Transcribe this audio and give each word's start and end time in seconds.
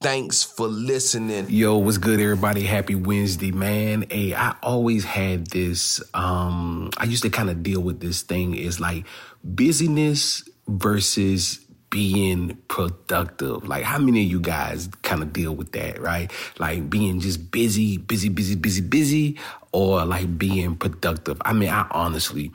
Thanks 0.00 0.44
for 0.44 0.68
listening. 0.68 1.46
Yo, 1.48 1.76
what's 1.78 1.98
good, 1.98 2.20
everybody? 2.20 2.62
Happy 2.62 2.94
Wednesday, 2.94 3.50
man. 3.50 4.04
Hey, 4.08 4.32
I 4.32 4.54
always 4.62 5.04
had 5.04 5.48
this, 5.48 6.00
um, 6.14 6.90
I 6.98 7.02
used 7.06 7.24
to 7.24 7.30
kind 7.30 7.50
of 7.50 7.64
deal 7.64 7.80
with 7.80 7.98
this 7.98 8.22
thing 8.22 8.54
is 8.54 8.78
like 8.78 9.06
busyness 9.42 10.48
versus 10.68 11.58
being 11.90 12.58
productive. 12.68 13.66
Like, 13.66 13.82
how 13.82 13.98
many 13.98 14.22
of 14.22 14.30
you 14.30 14.38
guys 14.38 14.88
kind 15.02 15.20
of 15.20 15.32
deal 15.32 15.56
with 15.56 15.72
that, 15.72 16.00
right? 16.00 16.30
Like 16.60 16.88
being 16.88 17.18
just 17.18 17.50
busy, 17.50 17.96
busy, 17.96 18.28
busy, 18.28 18.54
busy, 18.54 18.82
busy, 18.82 19.36
or 19.72 20.04
like 20.04 20.38
being 20.38 20.76
productive. 20.76 21.42
I 21.44 21.52
mean, 21.52 21.70
I 21.70 21.88
honestly, 21.90 22.52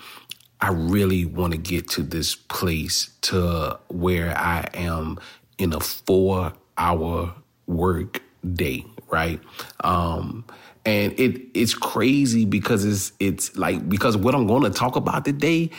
I 0.62 0.70
really 0.70 1.26
want 1.26 1.52
to 1.52 1.58
get 1.58 1.90
to 1.90 2.04
this 2.04 2.36
place 2.36 3.10
to 3.24 3.80
where 3.90 4.34
I 4.38 4.70
am 4.74 5.20
in 5.58 5.74
a 5.74 5.82
four 5.82 6.54
hour 6.78 7.34
work 7.68 8.22
day, 8.54 8.86
right? 9.10 9.40
Um, 9.84 10.46
and 10.86 11.18
it 11.20 11.42
it's 11.54 11.74
crazy 11.74 12.46
because 12.46 12.84
it's 12.86 13.14
it's 13.20 13.56
like 13.58 13.88
because 13.88 14.18
what 14.18 14.36
I'm 14.36 14.48
going 14.48 14.64
to 14.64 14.70
talk 14.70 14.96
about 14.96 15.26
today 15.26 15.70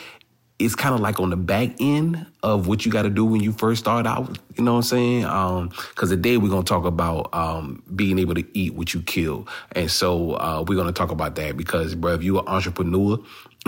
is 0.57 0.73
kind 0.73 0.95
of 0.95 1.01
like 1.01 1.19
on 1.19 1.29
the 1.29 1.35
back 1.35 1.71
end 1.81 2.25
of 2.41 2.67
what 2.67 2.85
you 2.85 2.91
got 2.91 3.01
to 3.01 3.09
do 3.09 3.25
when 3.25 3.41
you 3.41 3.51
first 3.51 3.81
start 3.81 4.07
out. 4.07 4.37
You 4.55 4.63
know 4.63 4.73
what 4.73 4.77
I'm 4.77 4.83
saying? 4.83 5.21
Because 5.21 6.11
um, 6.11 6.17
today 6.17 6.37
we're 6.37 6.49
gonna 6.49 6.63
talk 6.63 6.85
about 6.85 7.33
um, 7.33 7.83
being 7.93 8.17
able 8.19 8.35
to 8.35 8.57
eat 8.57 8.73
what 8.73 8.93
you 8.93 9.01
kill, 9.01 9.47
and 9.73 9.91
so 9.91 10.33
uh, 10.35 10.63
we're 10.65 10.77
gonna 10.77 10.93
talk 10.93 11.11
about 11.11 11.35
that 11.35 11.57
because, 11.57 11.93
bro, 11.95 12.13
if 12.13 12.23
you're 12.23 12.41
an 12.41 12.47
entrepreneur. 12.47 13.19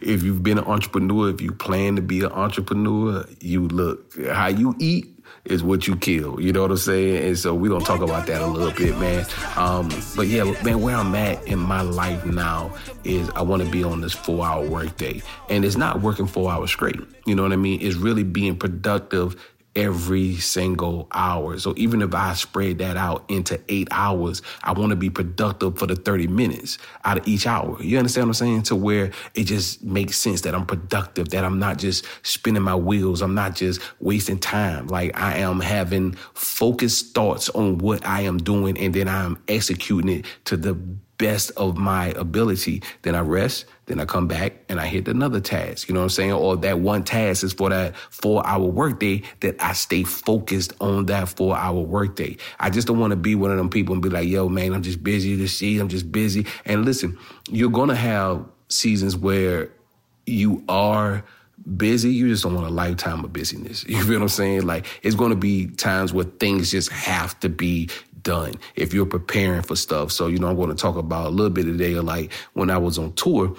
if 0.00 0.22
you've 0.22 0.42
been 0.42 0.56
an 0.56 0.64
entrepreneur, 0.64 1.28
if 1.28 1.42
you 1.42 1.52
plan 1.52 1.94
to 1.94 2.00
be 2.00 2.20
an 2.22 2.32
entrepreneur, 2.32 3.22
you 3.38 3.68
look 3.68 4.18
how 4.30 4.46
you 4.46 4.74
eat 4.78 5.15
is 5.46 5.62
what 5.62 5.86
you 5.86 5.96
kill. 5.96 6.40
You 6.40 6.52
know 6.52 6.62
what 6.62 6.70
I'm 6.70 6.76
saying? 6.76 7.26
And 7.26 7.38
so 7.38 7.54
we're 7.54 7.70
gonna 7.70 7.84
talk 7.84 8.00
about 8.00 8.26
that 8.26 8.42
a 8.42 8.46
little 8.46 8.72
bit, 8.72 8.98
man. 8.98 9.24
Um, 9.56 9.88
but 10.14 10.26
yeah, 10.26 10.44
man, 10.62 10.80
where 10.80 10.96
I'm 10.96 11.14
at 11.14 11.46
in 11.46 11.58
my 11.58 11.82
life 11.82 12.24
now 12.26 12.74
is 13.04 13.30
I 13.30 13.42
want 13.42 13.62
to 13.62 13.70
be 13.70 13.84
on 13.84 14.00
this 14.00 14.12
four 14.12 14.44
hour 14.44 14.66
workday, 14.68 15.22
and 15.48 15.64
it's 15.64 15.76
not 15.76 16.02
working 16.02 16.26
four 16.26 16.50
hours 16.50 16.70
straight. 16.70 17.00
You 17.24 17.34
know 17.34 17.42
what 17.42 17.52
I 17.52 17.56
mean? 17.56 17.80
It's 17.80 17.96
really 17.96 18.24
being 18.24 18.56
productive 18.56 19.36
every 19.76 20.36
single 20.36 21.06
hour. 21.12 21.58
So 21.58 21.74
even 21.76 22.02
if 22.02 22.14
I 22.14 22.34
spread 22.34 22.78
that 22.78 22.96
out 22.96 23.24
into 23.28 23.60
eight 23.68 23.88
hours, 23.90 24.42
I 24.64 24.72
want 24.72 24.90
to 24.90 24.96
be 24.96 25.10
productive 25.10 25.78
for 25.78 25.86
the 25.86 25.94
30 25.94 26.26
minutes 26.26 26.78
out 27.04 27.18
of 27.18 27.28
each 27.28 27.46
hour. 27.46 27.80
You 27.82 27.98
understand 27.98 28.26
what 28.26 28.30
I'm 28.30 28.34
saying? 28.34 28.62
To 28.62 28.76
where 28.76 29.12
it 29.34 29.44
just 29.44 29.84
makes 29.84 30.16
sense 30.16 30.40
that 30.40 30.54
I'm 30.54 30.66
productive, 30.66 31.28
that 31.28 31.44
I'm 31.44 31.58
not 31.58 31.78
just 31.78 32.04
spinning 32.22 32.62
my 32.62 32.74
wheels. 32.74 33.22
I'm 33.22 33.34
not 33.34 33.54
just 33.54 33.80
wasting 34.00 34.38
time. 34.38 34.88
Like 34.88 35.16
I 35.20 35.38
am 35.38 35.60
having 35.60 36.14
focused 36.34 37.14
thoughts 37.14 37.48
on 37.50 37.78
what 37.78 38.04
I 38.06 38.22
am 38.22 38.38
doing 38.38 38.78
and 38.78 38.94
then 38.94 39.08
I'm 39.08 39.38
executing 39.46 40.20
it 40.20 40.26
to 40.46 40.56
the 40.56 40.76
best 41.18 41.50
of 41.56 41.76
my 41.76 42.08
ability. 42.08 42.82
Then 43.02 43.14
I 43.14 43.20
rest, 43.20 43.66
then 43.86 44.00
I 44.00 44.04
come 44.04 44.26
back 44.28 44.64
and 44.68 44.80
I 44.80 44.86
hit 44.86 45.08
another 45.08 45.40
task. 45.40 45.88
You 45.88 45.94
know 45.94 46.00
what 46.00 46.04
I'm 46.04 46.10
saying? 46.10 46.32
Or 46.32 46.56
that 46.56 46.80
one 46.80 47.04
task 47.04 47.44
is 47.44 47.52
for 47.52 47.70
that 47.70 47.96
four 47.96 48.46
hour 48.46 48.64
workday 48.64 49.22
that 49.40 49.62
I 49.62 49.72
stay 49.72 50.02
focused 50.02 50.72
on 50.80 51.06
that 51.06 51.28
four 51.28 51.56
hour 51.56 51.80
workday. 51.80 52.36
I 52.60 52.70
just 52.70 52.86
don't 52.86 52.98
want 52.98 53.12
to 53.12 53.16
be 53.16 53.34
one 53.34 53.50
of 53.50 53.56
them 53.56 53.70
people 53.70 53.94
and 53.94 54.02
be 54.02 54.10
like, 54.10 54.28
yo, 54.28 54.48
man, 54.48 54.72
I'm 54.72 54.82
just 54.82 55.02
busy 55.02 55.36
to 55.36 55.48
see, 55.48 55.78
I'm 55.78 55.88
just 55.88 56.10
busy. 56.10 56.46
And 56.64 56.84
listen, 56.84 57.18
you're 57.50 57.70
going 57.70 57.88
to 57.88 57.96
have 57.96 58.44
seasons 58.68 59.16
where 59.16 59.70
you 60.26 60.64
are 60.68 61.24
busy, 61.76 62.10
you 62.12 62.28
just 62.28 62.42
don't 62.42 62.54
want 62.54 62.66
a 62.66 62.70
lifetime 62.70 63.24
of 63.24 63.32
busyness. 63.32 63.84
You 63.88 64.02
feel 64.02 64.14
what 64.14 64.22
I'm 64.22 64.28
saying? 64.28 64.66
Like 64.66 64.86
it's 65.02 65.16
going 65.16 65.30
to 65.30 65.36
be 65.36 65.68
times 65.68 66.12
where 66.12 66.24
things 66.24 66.70
just 66.70 66.90
have 66.90 67.38
to 67.40 67.48
be 67.48 67.88
done 68.26 68.54
if 68.74 68.92
you're 68.92 69.06
preparing 69.06 69.62
for 69.62 69.76
stuff. 69.76 70.10
So, 70.10 70.26
you 70.26 70.38
know, 70.38 70.48
I'm 70.48 70.56
going 70.56 70.68
to 70.68 70.74
talk 70.74 70.96
about 70.96 71.26
a 71.26 71.30
little 71.30 71.48
bit 71.48 71.62
today 71.62 71.94
like 71.94 72.32
when 72.52 72.68
I 72.68 72.76
was 72.76 72.98
on 72.98 73.12
tour. 73.12 73.56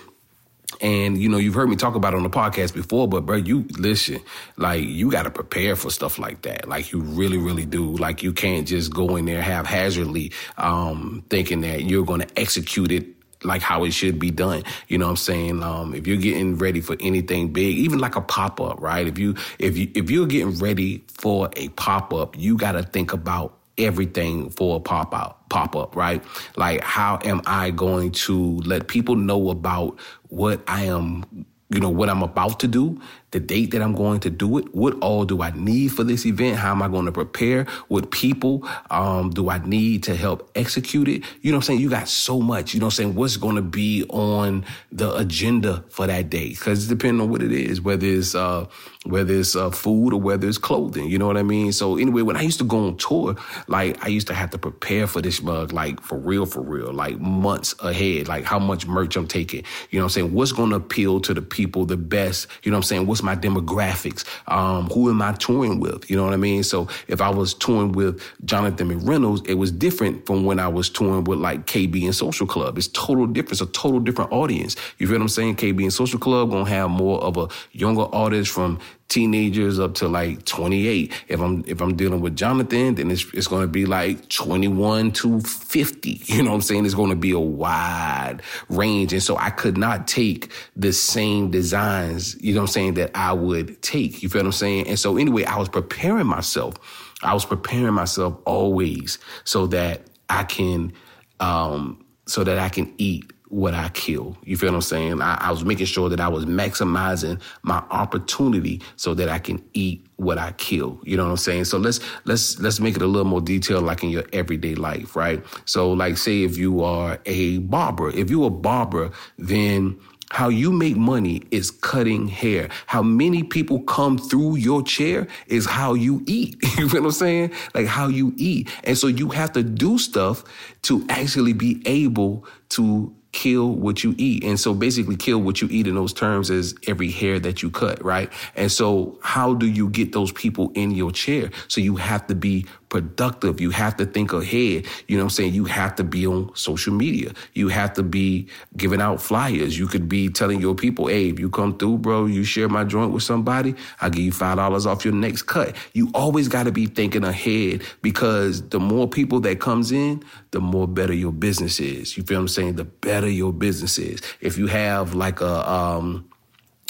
And 0.82 1.18
you 1.20 1.30
know, 1.30 1.38
you've 1.38 1.54
heard 1.56 1.70
me 1.70 1.78
talk 1.78 1.96
about 1.96 2.14
it 2.14 2.18
on 2.18 2.24
the 2.24 2.30
podcast 2.30 2.74
before, 2.74 3.08
but 3.08 3.26
bro, 3.26 3.38
you 3.38 3.66
listen, 3.80 4.20
like 4.58 4.84
you 4.84 5.10
got 5.10 5.24
to 5.24 5.32
prepare 5.32 5.76
for 5.78 5.90
stuff 5.90 6.20
like 6.20 6.42
that. 6.42 6.68
Like 6.68 6.92
you 6.92 7.00
really, 7.00 7.38
really 7.38 7.66
do. 7.66 7.96
Like 7.96 8.22
you 8.22 8.34
can't 8.34 8.68
just 8.68 8.94
go 8.94 9.16
in 9.16 9.26
there 9.26 9.42
haphazardly, 9.42 10.34
um, 10.58 11.24
thinking 11.30 11.62
that 11.62 11.86
you're 11.86 12.06
going 12.06 12.20
to 12.20 12.40
execute 12.40 12.92
it 12.92 13.08
like 13.44 13.62
how 13.62 13.86
it 13.86 13.92
should 13.92 14.20
be 14.20 14.30
done. 14.30 14.64
You 14.90 14.98
know 14.98 15.06
what 15.06 15.12
I'm 15.12 15.18
saying? 15.18 15.64
Um, 15.64 15.96
if 15.96 16.06
you're 16.06 16.18
getting 16.18 16.58
ready 16.58 16.82
for 16.82 16.98
anything 17.00 17.54
big, 17.54 17.78
even 17.78 18.00
like 18.00 18.18
a 18.18 18.22
pop 18.22 18.60
up, 18.60 18.82
right? 18.82 19.08
If 19.08 19.18
you 19.18 19.36
if 19.58 19.78
you 19.78 19.90
if 19.96 20.12
you're 20.12 20.28
getting 20.28 20.60
ready 20.60 21.06
for 21.08 21.50
a 21.56 21.70
pop 21.70 22.14
up, 22.14 22.38
you 22.38 22.58
got 22.58 22.74
to 22.74 22.84
think 22.84 23.14
about 23.14 23.57
everything 23.78 24.50
for 24.50 24.78
a 24.78 24.80
pop 24.80 25.14
out 25.14 25.50
pop 25.50 25.76
up 25.76 25.96
right? 25.96 26.24
Like 26.56 26.84
how 26.84 27.20
am 27.24 27.42
i 27.46 27.72
going 27.72 28.12
to 28.12 28.58
let 28.66 28.88
people 28.88 29.16
know 29.16 29.50
about 29.50 30.00
what 30.30 30.62
i 30.68 30.84
am 30.84 31.26
you 31.70 31.80
know 31.80 31.90
what 31.90 32.10
i'm 32.10 32.24
about 32.24 32.60
to 32.62 32.68
do 32.68 33.00
the 33.32 33.40
date 33.40 33.72
that 33.72 33.82
I'm 33.82 33.94
going 33.94 34.22
to 34.22 34.30
do 34.30 34.58
it, 34.58 34.74
what 34.74 34.98
all 35.02 35.26
do 35.26 35.42
I 35.42 35.52
need 35.52 35.90
for 35.90 36.04
this 36.04 36.26
event? 36.26 36.58
How 36.58 36.72
am 36.72 36.82
I 36.82 36.88
going 36.88 37.06
to 37.06 37.12
prepare? 37.12 37.66
What 37.90 38.10
people 38.12 38.68
um, 38.90 39.32
do 39.32 39.50
I 39.50 39.58
need 39.60 40.04
to 40.04 40.16
help 40.16 40.50
execute 40.56 41.10
it? 41.10 41.24
You 41.42 41.52
know 41.52 41.58
what 41.58 41.64
I'm 41.66 41.68
saying? 41.68 41.80
You 41.82 41.90
got 41.90 42.08
so 42.08 42.40
much. 42.40 42.74
You 42.74 42.80
know 42.80 42.86
what 42.86 42.94
I'm 42.94 42.98
saying? 42.98 43.16
What's 43.16 43.36
going 43.38 43.58
to 43.58 43.62
be 43.62 44.06
on 44.10 44.64
the 44.92 45.14
agenda 45.16 45.84
for 45.90 46.08
that 46.08 46.30
day? 46.30 46.50
Because 46.50 46.80
it's 46.80 46.88
depending 46.88 47.22
on 47.22 47.30
what 47.30 47.44
it 47.44 47.52
is, 47.52 47.82
whether 47.82 48.08
it's 48.08 48.34
uh, 48.34 48.66
whether 49.06 49.34
it's 49.34 49.56
uh, 49.56 49.72
food 49.72 50.14
or 50.14 50.22
whether 50.22 50.48
it's 50.48 50.58
clothing. 50.58 51.10
You 51.10 51.18
know 51.18 51.28
what 51.28 51.38
I 51.38 51.44
mean? 51.44 51.74
So 51.74 51.98
anyway, 51.98 52.22
when 52.22 52.38
I 52.38 52.42
used 52.42 52.60
to 52.60 52.66
go 52.66 52.88
on 52.88 52.98
tour, 52.98 53.36
like 53.68 54.04
I 54.06 54.08
used 54.08 54.28
to 54.28 54.34
have 54.34 54.52
to 54.52 54.58
prepare 54.58 55.06
for 55.06 55.22
this 55.22 55.42
mug, 55.42 55.74
like 55.74 56.02
for 56.02 56.18
real, 56.18 56.46
for 56.46 56.62
real, 56.62 56.94
like 56.94 57.20
months 57.20 57.76
ahead, 57.80 58.28
like 58.30 58.46
how 58.46 58.60
much 58.60 58.88
merch 58.88 59.16
I'm 59.18 59.28
taking. 59.28 59.64
You 59.90 60.00
know 60.00 60.06
what 60.06 60.12
I'm 60.12 60.22
saying? 60.22 60.34
What's 60.34 60.54
going 60.54 60.70
to 60.70 60.78
appeal 60.78 61.20
to 61.22 61.34
the 61.34 61.42
people 61.42 61.86
the 61.86 61.98
best? 61.98 62.48
You 62.64 62.72
know 62.72 62.78
what 62.78 62.86
I'm 62.86 62.88
saying? 62.88 63.08
What's 63.08 63.17
what's 63.18 63.24
my 63.24 63.36
demographics? 63.36 64.24
Um, 64.48 64.88
who 64.90 65.10
am 65.10 65.22
I 65.22 65.34
touring 65.34 65.80
with? 65.80 66.10
You 66.10 66.18
know 66.18 66.24
what 66.24 66.34
I 66.34 66.38
mean? 66.38 66.64
So 66.64 66.88
if 67.08 67.22
I 67.22 67.30
was 67.30 67.54
touring 67.54 67.94
with 67.94 68.22
Jonathan 68.46 68.90
McReynolds, 68.90 69.48
it 69.48 69.56
was 69.56 69.72
different 69.72 70.26
from 70.26 70.46
when 70.46 70.60
I 70.60 70.68
was 70.68 70.90
touring 70.90 71.24
with 71.24 71.40
like 71.40 71.66
KB 71.66 72.04
and 72.04 72.16
Social 72.16 72.46
Club. 72.46 72.78
It's 72.78 72.88
total 72.90 73.26
different. 73.26 73.54
It's 73.54 73.62
a 73.62 73.66
total 73.68 74.00
different 74.00 74.32
audience. 74.32 74.76
You 75.00 75.08
feel 75.08 75.16
what 75.16 75.24
I'm 75.24 75.30
saying? 75.30 75.56
KB 75.56 75.82
and 75.82 75.94
Social 75.94 76.20
Club 76.20 76.52
gonna 76.52 76.70
have 76.70 76.90
more 76.90 77.20
of 77.22 77.38
a 77.38 77.48
younger 77.72 78.04
audience 78.04 78.48
from 78.48 78.80
teenagers 79.10 79.80
up 79.80 79.94
to 79.96 80.08
like 80.08 80.46
28. 80.46 81.14
If 81.28 81.40
I'm 81.40 81.64
if 81.68 81.82
I'm 81.82 81.96
dealing 81.96 82.22
with 82.22 82.36
Jonathan, 82.36 82.96
then 82.96 83.12
it's 83.12 83.26
it's 83.34 83.48
going 83.48 83.62
to 83.62 83.68
be 83.68 83.86
like 83.86 84.30
21 84.30 85.12
to 85.14 85.40
50. 85.42 86.22
You 86.38 86.44
know 86.44 86.52
what 86.52 86.56
I'm 86.58 86.62
saying? 86.62 86.86
It's 86.86 86.94
going 86.94 87.10
to 87.10 87.16
be 87.16 87.32
a 87.32 87.40
wide 87.40 88.42
range, 88.70 89.14
and 89.14 89.24
so 89.24 89.38
I 89.38 89.50
could 89.50 89.78
not 89.78 90.08
take 90.08 90.52
the 90.76 90.94
same 90.94 91.50
designs. 91.50 92.40
You 92.42 92.54
know 92.54 92.62
what 92.62 92.70
I'm 92.70 92.74
saying 92.74 92.94
that 92.96 93.12
I 93.16 93.34
would 93.34 93.82
take. 93.82 94.22
You 94.22 94.30
feel 94.30 94.42
what 94.42 94.48
I'm 94.48 94.52
saying? 94.52 94.88
And 94.88 95.00
so 95.00 95.18
anyway, 95.18 95.46
I 95.46 95.58
was 95.58 95.70
preparing 95.70 96.28
myself. 96.28 96.76
I 97.24 97.34
was 97.34 97.46
preparing 97.46 97.94
myself 97.94 98.38
always 98.46 99.18
so 99.46 99.68
that 99.68 100.02
I 100.30 100.44
can 100.44 100.94
um 101.40 102.06
so 102.28 102.44
that 102.44 102.60
I 102.60 102.70
can 102.70 102.94
eat 102.98 103.32
what 103.50 103.74
I 103.74 103.90
kill. 103.90 104.38
You 104.44 104.58
feel 104.58 104.72
what 104.72 104.78
I'm 104.78 104.82
saying? 104.82 105.22
I, 105.22 105.36
I, 105.36 105.52
was 105.52 105.64
making 105.64 105.86
sure 105.86 106.10
that 106.10 106.20
I 106.20 106.28
was 106.28 106.46
maximizing 106.46 107.42
my 107.62 107.84
opportunity 107.92 108.82
so 108.98 109.14
that 109.14 109.30
I 109.30 109.40
can 109.40 109.64
eat 109.74 110.06
what 110.18 110.38
I 110.38 110.52
kill. 110.54 111.00
You 111.04 111.18
know 111.18 111.24
what 111.26 111.32
I'm 111.32 111.38
saying? 111.38 111.66
So 111.66 111.78
let's 111.78 112.00
let's 112.26 112.60
let's 112.60 112.80
make 112.80 112.96
it 112.96 113.02
a 113.02 113.08
little 113.08 113.28
more 113.28 113.42
detailed 113.42 113.86
like 113.86 114.04
in 114.04 114.10
your 114.10 114.26
everyday 114.34 114.76
life, 114.76 115.16
right? 115.16 115.44
So 115.66 115.92
like 115.94 116.18
say 116.18 116.44
if 116.44 116.58
you 116.58 116.84
are 116.84 117.20
a 117.26 117.60
barber, 117.60 118.10
if 118.10 118.30
you're 118.30 118.48
a 118.48 118.52
barber, 118.52 119.12
then 119.38 120.00
how 120.32 120.50
you 120.50 120.72
make 120.72 120.98
money 120.98 121.44
is 121.52 121.72
cutting 121.72 122.28
hair. 122.28 122.70
How 122.86 123.02
many 123.02 123.44
people 123.44 123.82
come 123.84 124.18
through 124.18 124.58
your 124.58 124.84
chair 124.84 125.28
is 125.48 125.66
how 125.66 125.94
you 125.94 126.22
eat. 126.28 126.58
you 126.78 126.90
feel 126.90 127.02
what 127.02 127.08
I'm 127.08 127.12
saying? 127.12 127.54
Like 127.74 127.88
how 127.88 128.08
you 128.08 128.34
eat. 128.36 128.70
And 128.84 128.98
so 128.98 129.08
you 129.08 129.30
have 129.30 129.54
to 129.54 129.64
do 129.64 129.98
stuff 129.98 130.44
to 130.84 131.06
actually 131.10 131.54
be 131.54 131.82
able 131.86 132.46
to 132.70 133.16
kill 133.32 133.70
what 133.74 134.04
you 134.04 134.16
eat. 134.18 134.44
And 134.44 134.60
so 134.60 134.74
basically 134.74 135.16
kill 135.16 135.42
what 135.42 135.62
you 135.62 135.68
eat 135.72 135.88
in 135.88 135.96
those 135.96 136.14
terms 136.14 136.50
is 136.50 136.76
every 136.88 137.12
hair 137.12 137.40
that 137.40 137.62
you 137.62 137.70
cut, 137.70 138.04
right? 138.04 138.32
And 138.56 138.72
so 138.72 139.18
how 139.22 139.54
do 139.54 139.68
you 139.68 139.90
get 139.90 140.14
those 140.14 140.32
people 140.32 140.72
in 140.74 140.92
your 140.92 141.12
chair? 141.12 141.52
So 141.68 141.82
you 141.82 141.98
have 141.98 142.28
to 142.28 142.36
be 142.36 142.66
productive. 142.90 143.60
You 143.60 143.72
have 143.72 143.98
to 143.98 144.06
think 144.06 144.34
ahead. 144.34 144.86
You 145.08 145.18
know 145.18 145.24
what 145.24 145.26
I'm 145.26 145.30
saying? 145.32 145.54
You 145.54 145.66
have 145.66 145.96
to 145.96 146.04
be 146.04 146.26
on 146.26 146.52
social 146.56 146.94
media. 146.94 147.34
You 147.54 147.68
have 147.70 147.94
to 147.94 148.04
be 148.04 148.48
giving 148.76 149.02
out 149.02 149.22
flyers. 149.22 149.78
You 149.78 149.88
could 149.88 150.08
be 150.08 150.30
telling 150.30 150.62
your 150.62 150.76
people, 150.76 151.08
hey, 151.08 151.30
if 151.30 151.40
you 151.40 151.50
come 151.50 151.78
through, 151.78 152.00
bro, 152.00 152.26
you 152.26 152.44
share 152.44 152.70
my 152.70 152.84
joint 152.84 153.12
with 153.12 153.24
somebody, 153.24 153.76
I'll 154.02 154.10
give 154.10 154.24
you 154.24 154.32
$5 154.32 154.86
off 154.86 155.06
your 155.06 155.14
next 155.14 155.44
cut. 155.44 155.76
You 155.94 156.10
always 156.14 156.48
got 156.48 156.64
to 156.64 156.72
be 156.72 156.86
thinking 156.86 157.24
ahead 157.24 157.84
because 158.02 158.68
the 158.70 158.80
more 158.80 159.08
people 159.08 159.40
that 159.42 159.60
comes 159.60 159.92
in, 159.92 160.24
the 160.52 160.62
more 160.62 160.88
better 160.88 161.14
your 161.14 161.32
business 161.34 161.80
is. 161.80 162.18
You 162.18 162.24
feel 162.24 162.38
what 162.38 162.42
I'm 162.42 162.48
saying? 162.48 162.76
The 162.76 162.86
better 162.86 163.30
your 163.30 163.54
business 163.54 163.98
is. 163.98 164.22
If 164.42 164.58
you 164.58 164.68
have 164.68 165.14
like 165.14 165.42
a, 165.42 165.70
um, 165.70 166.30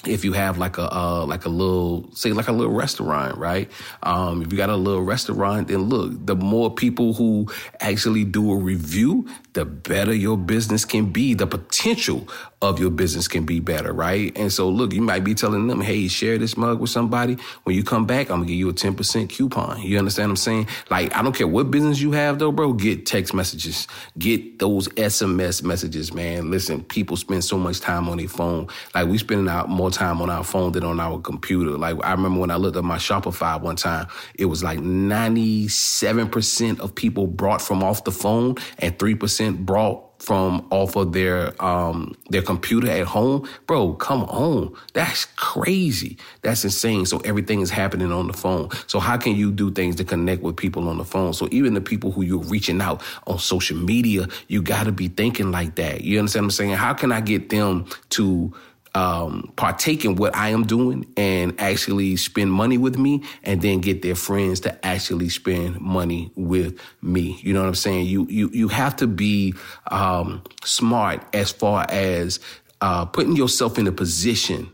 if 0.06 0.24
you 0.24 0.34
have 0.34 0.58
like 0.58 0.78
a 0.78 0.94
uh, 0.94 1.26
like 1.26 1.46
a 1.46 1.50
little 1.50 2.10
say 2.14 2.32
like 2.32 2.48
a 2.48 2.52
little 2.52 2.74
restaurant, 2.74 3.38
right? 3.38 3.70
Um, 4.04 4.42
if 4.42 4.52
you 4.52 4.58
got 4.58 4.70
a 4.70 4.76
little 4.76 5.02
restaurant, 5.02 5.70
then 5.70 5.84
look, 5.90 6.26
the 6.26 6.36
more 6.36 6.74
people 6.74 7.14
who 7.14 7.48
actually 7.80 8.24
do 8.24 8.52
a 8.52 8.56
review, 8.56 9.28
the 9.54 9.66
better 9.66 10.14
your 10.14 10.38
business 10.38 10.86
can 10.86 11.12
be. 11.12 11.34
The 11.34 11.48
potential 11.48 12.28
of 12.62 12.80
your 12.80 12.90
business 12.90 13.28
can 13.28 13.46
be 13.46 13.60
better, 13.60 13.94
right? 13.94 14.36
And 14.38 14.52
so, 14.52 14.70
look, 14.70 14.94
you 14.94 15.02
might 15.02 15.24
be 15.24 15.36
telling 15.36 15.68
them, 15.68 15.82
hey, 15.82 16.08
share 16.08 16.38
this 16.38 16.58
mug 16.58 16.80
with 16.80 16.90
somebody. 16.90 17.38
When 17.64 17.76
you 17.76 17.84
come 17.84 18.06
back, 18.06 18.30
I'm 18.30 18.38
gonna 18.38 18.48
give 18.48 18.56
you 18.56 18.70
a 18.70 18.74
10% 18.74 19.30
coupon. 19.30 19.82
You 19.82 19.98
understand 19.98 20.30
what 20.30 20.34
I'm 20.34 20.38
saying? 20.38 20.68
Like, 20.90 21.16
I 21.16 21.22
don't 21.22 21.36
care 21.36 21.48
what 21.48 21.72
business 21.72 22.00
you 22.02 22.12
have 22.12 22.40
though, 22.40 22.52
bro, 22.52 22.74
get 22.74 23.06
text 23.06 23.34
messages, 23.34 23.88
get 24.18 24.60
those 24.60 24.88
SMS 24.90 25.64
messages, 25.64 26.14
man. 26.14 26.50
Listen, 26.52 26.84
people 26.84 27.18
spend 27.18 27.44
so 27.44 27.58
much 27.58 27.80
time 27.80 28.10
on 28.10 28.18
their 28.18 28.28
phone. 28.28 28.68
Like, 28.96 29.08
we 29.08 29.18
spending 29.18 29.48
out 29.48 29.70
more 29.70 29.87
time 29.92 30.22
on 30.22 30.30
our 30.30 30.44
phone 30.44 30.74
than 30.74 30.84
on 30.84 31.00
our 31.00 31.20
computer. 31.20 31.72
Like, 31.72 31.98
I 32.04 32.12
remember 32.12 32.40
when 32.40 32.52
I 32.52 32.56
looked 32.56 32.78
at 32.78 32.84
my 32.84 32.98
Shopify 32.98 33.62
one 33.62 33.76
time, 33.76 34.08
it 34.36 34.46
was 34.46 34.64
like 34.64 34.80
97% 34.80 36.80
of 36.80 36.96
people 36.96 37.28
brought 37.28 37.62
from 37.62 37.84
off 37.84 38.04
the 38.04 38.12
phone 38.12 38.56
and 38.80 38.98
3% 38.98 39.66
brought 39.66 40.08
from 40.20 40.68
off 40.72 40.96
of 40.96 41.14
their 41.14 41.54
um 41.64 42.16
their 42.30 42.42
computer 42.42 42.90
at 42.90 43.06
home, 43.06 43.48
bro, 43.68 43.94
come 43.94 44.24
on. 44.24 44.74
That's 44.94 45.26
crazy. 45.36 46.18
That's 46.42 46.64
insane. 46.64 47.06
So 47.06 47.20
everything 47.20 47.62
is 47.62 47.70
happening 47.70 48.12
on 48.12 48.28
the 48.28 48.34
phone. 48.34 48.70
So 48.88 49.00
how 49.00 49.18
can 49.18 49.36
you 49.36 49.52
do 49.52 49.72
things 49.72 49.96
to 49.98 50.04
connect 50.04 50.42
with 50.42 50.58
people 50.58 50.90
on 50.90 50.98
the 50.98 51.06
phone? 51.06 51.34
So 51.34 51.48
even 51.52 51.74
the 51.74 51.82
people 51.82 52.12
who 52.12 52.24
you're 52.24 52.44
reaching 52.44 52.82
out 52.82 53.02
on 53.28 53.40
social 53.40 53.78
media, 53.78 54.28
you 54.48 54.62
got 54.62 54.86
to 54.86 54.92
be 54.92 55.08
thinking 55.08 55.52
like 55.52 55.76
that. 55.76 56.02
You 56.02 56.20
understand 56.20 56.46
what 56.46 56.48
I'm 56.48 56.52
saying? 56.52 56.74
How 56.74 56.94
can 56.94 57.12
I 57.12 57.22
get 57.22 57.50
them 57.50 57.86
to 58.10 58.54
um, 58.98 59.54
partake 59.56 60.04
in 60.06 60.16
what 60.16 60.36
I 60.36 60.50
am 60.50 60.66
doing 60.66 61.06
and 61.16 61.54
actually 61.62 62.16
spend 62.16 62.52
money 62.52 62.80
with 62.80 62.98
me 62.98 63.24
and 63.44 63.62
then 63.62 63.80
get 63.80 64.02
their 64.02 64.16
friends 64.16 64.62
to 64.62 64.84
actually 64.84 65.30
spend 65.30 65.80
money 65.80 66.32
with 66.36 66.80
me. 67.04 67.40
You 67.44 67.54
know 67.54 67.62
what 67.62 67.68
I'm 67.68 67.76
saying? 67.76 68.08
You, 68.08 68.26
you, 68.28 68.50
you 68.52 68.68
have 68.70 68.96
to 68.96 69.06
be, 69.06 69.54
um, 69.92 70.42
smart 70.64 71.24
as 71.36 71.52
far 71.52 71.86
as, 71.90 72.40
uh, 72.82 73.06
putting 73.06 73.36
yourself 73.36 73.78
in 73.78 73.86
a 73.86 73.92
position 73.92 74.72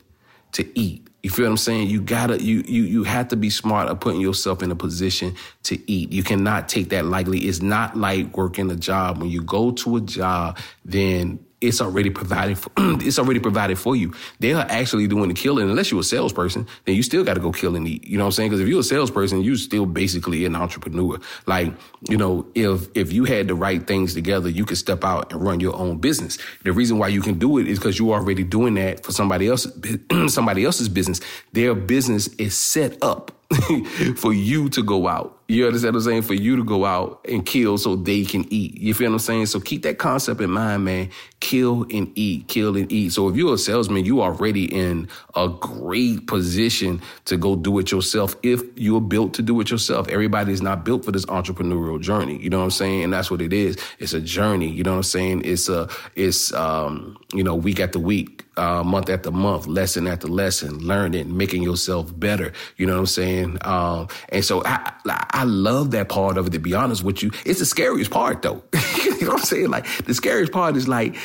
to 0.54 0.80
eat. 0.80 1.06
You 1.22 1.30
feel 1.30 1.46
what 1.46 1.52
I'm 1.52 1.58
saying? 1.58 1.90
You 1.90 2.02
gotta, 2.02 2.42
you, 2.42 2.64
you, 2.66 2.84
you 2.84 3.04
have 3.04 3.28
to 3.30 3.36
be 3.36 3.50
smart 3.50 3.90
of 3.90 4.00
putting 4.00 4.22
yourself 4.22 4.64
in 4.64 4.72
a 4.72 4.75
position 4.75 5.36
to 5.64 5.92
eat. 5.92 6.14
You 6.14 6.24
cannot 6.24 6.70
take 6.70 6.90
that 6.90 7.06
lightly. 7.06 7.40
It's 7.40 7.62
not 7.62 7.98
like 7.98 8.38
working 8.38 8.72
a 8.72 8.75
job. 8.78 9.20
When 9.20 9.30
you 9.30 9.42
go 9.42 9.72
to 9.72 9.98
a 9.98 10.02
job, 10.02 10.58
then 10.86 11.40
it's 11.63 11.81
already 11.81 12.10
provided 12.10 12.57
for, 12.57 12.71
it's 12.77 13.18
already 13.18 13.39
provided 13.39 13.80
for 13.80 13.95
you. 13.95 14.13
They 14.39 14.54
are 14.54 14.65
actually 14.69 15.07
doing 15.07 15.30
the 15.30 15.33
killing. 15.33 15.69
Unless 15.69 15.92
you're 15.92 16.01
a 16.01 16.04
salesperson, 16.04 16.68
then 16.86 16.95
you 16.95 17.04
still 17.04 17.24
got 17.24 17.36
to 17.36 17.39
go 17.39 17.51
kill 17.51 17.75
and 17.75 17.88
eat. 17.88 18.04
You 18.04 18.18
know 18.18 18.25
what 18.25 18.27
I'm 18.27 18.31
saying? 18.33 18.50
Because 18.50 18.62
if 18.62 18.68
you're 18.68 18.81
a 18.81 18.83
salesperson, 18.83 19.42
you're 19.42 19.56
still 19.56 19.86
basically 19.86 20.45
an 20.45 20.56
entrepreneur. 20.56 21.19
Like, 21.45 21.74
you 22.10 22.18
know, 22.18 22.45
if 22.54 22.89
if 22.95 23.13
you 23.13 23.24
had 23.25 23.48
the 23.48 23.56
right 23.56 23.86
things 23.86 24.13
together, 24.13 24.50
you 24.50 24.65
could 24.65 24.77
step 24.77 25.04
out 25.04 25.31
and 25.31 25.42
run 25.42 25.60
your 25.60 25.75
own 25.75 25.98
business. 25.98 26.38
The 26.63 26.74
reason 26.74 26.98
why 26.98 27.07
you 27.07 27.21
can 27.21 27.39
do 27.39 27.57
it 27.57 27.68
is 27.68 27.80
because 27.80 27.98
you're 27.98 28.13
already 28.13 28.44
doing 28.44 28.74
that 28.75 29.04
for 29.04 29.12
somebody 29.12 29.48
else, 29.48 29.68
somebody 30.27 30.65
else's 30.65 30.89
business. 30.89 31.21
Their 31.54 31.75
business 31.75 32.27
is 32.36 32.56
set 32.56 33.01
up 33.01 33.31
for 34.17 34.33
you 34.33 34.69
to 34.69 34.83
go 34.83 35.07
out. 35.07 35.39
You 35.47 35.67
understand 35.67 35.94
what 35.94 36.00
I'm 36.00 36.05
saying? 36.05 36.21
For 36.23 36.33
you 36.33 36.55
to 36.55 36.63
go 36.63 36.85
out 36.85 37.25
and 37.29 37.45
kill 37.45 37.77
so 37.77 37.95
they 37.95 38.23
can 38.23 38.51
eat. 38.51 38.77
You 38.79 38.94
feel 38.94 39.09
what 39.09 39.15
I'm 39.15 39.19
saying? 39.19 39.45
So 39.47 39.59
keep 39.59 39.83
that 39.83 39.97
concept 39.97 40.41
in 40.41 40.50
mind, 40.50 40.85
man. 40.85 41.09
Kill 41.41 41.83
and 41.91 42.11
eat, 42.17 42.47
kill 42.47 42.77
and 42.77 42.91
eat. 42.91 43.11
So 43.11 43.27
if 43.27 43.35
you're 43.35 43.53
a 43.53 43.57
salesman, 43.57 44.05
you 44.05 44.21
already 44.21 44.65
in 44.65 45.09
a 45.35 45.50
great 45.50 46.27
position 46.27 47.01
to 47.25 47.38
go 47.38 47.55
do 47.55 47.77
it 47.79 47.91
yourself 47.91 48.35
if 48.41 48.61
you're 48.75 49.01
built 49.01 49.33
to 49.35 49.41
do 49.41 49.59
it 49.59 49.69
yourself. 49.69 50.07
Everybody 50.07 50.53
is 50.53 50.61
not 50.61 50.85
built 50.85 51.05
for 51.05 51.11
this 51.11 51.25
entrepreneurial 51.25 52.00
journey. 52.01 52.41
You 52.41 52.50
know 52.50 52.59
what 52.59 52.65
I'm 52.65 52.71
saying? 52.71 53.03
And 53.03 53.13
that's 53.13 53.29
what 53.29 53.41
it 53.41 53.53
is. 53.53 53.77
It's 54.00 54.13
a 54.13 54.21
journey. 54.21 54.69
You 54.69 54.83
know 54.83 54.91
what 54.91 54.97
I'm 54.97 55.03
saying? 55.03 55.41
It's 55.45 55.69
a, 55.69 55.89
it's, 56.15 56.53
um, 56.53 57.17
you 57.33 57.44
know, 57.44 57.55
week 57.55 57.79
after 57.79 58.00
week 58.00 58.43
uh, 58.57 58.83
month 58.83 59.09
after 59.09 59.31
month, 59.31 59.67
lesson 59.67 60.07
after 60.07 60.27
lesson, 60.27 60.79
learning, 60.79 61.35
making 61.35 61.63
yourself 61.63 62.17
better. 62.17 62.53
You 62.77 62.85
know 62.85 62.94
what 62.94 63.00
I'm 63.00 63.05
saying? 63.07 63.57
Um, 63.61 64.07
and 64.29 64.44
so 64.44 64.63
I, 64.65 64.94
I 65.05 65.44
love 65.44 65.91
that 65.91 66.09
part 66.09 66.38
of 66.38 66.47
it, 66.47 66.51
to 66.51 66.59
be 66.59 66.73
honest 66.73 67.03
with 67.03 67.23
you. 67.23 67.31
It's 67.45 67.59
the 67.59 67.65
scariest 67.65 68.11
part 68.11 68.41
though. 68.41 68.63
you 68.95 69.21
know 69.21 69.33
what 69.33 69.39
I'm 69.41 69.45
saying? 69.45 69.69
Like 69.69 69.85
the 70.05 70.13
scariest 70.13 70.51
part 70.51 70.75
is 70.75 70.88
like, 70.88 71.15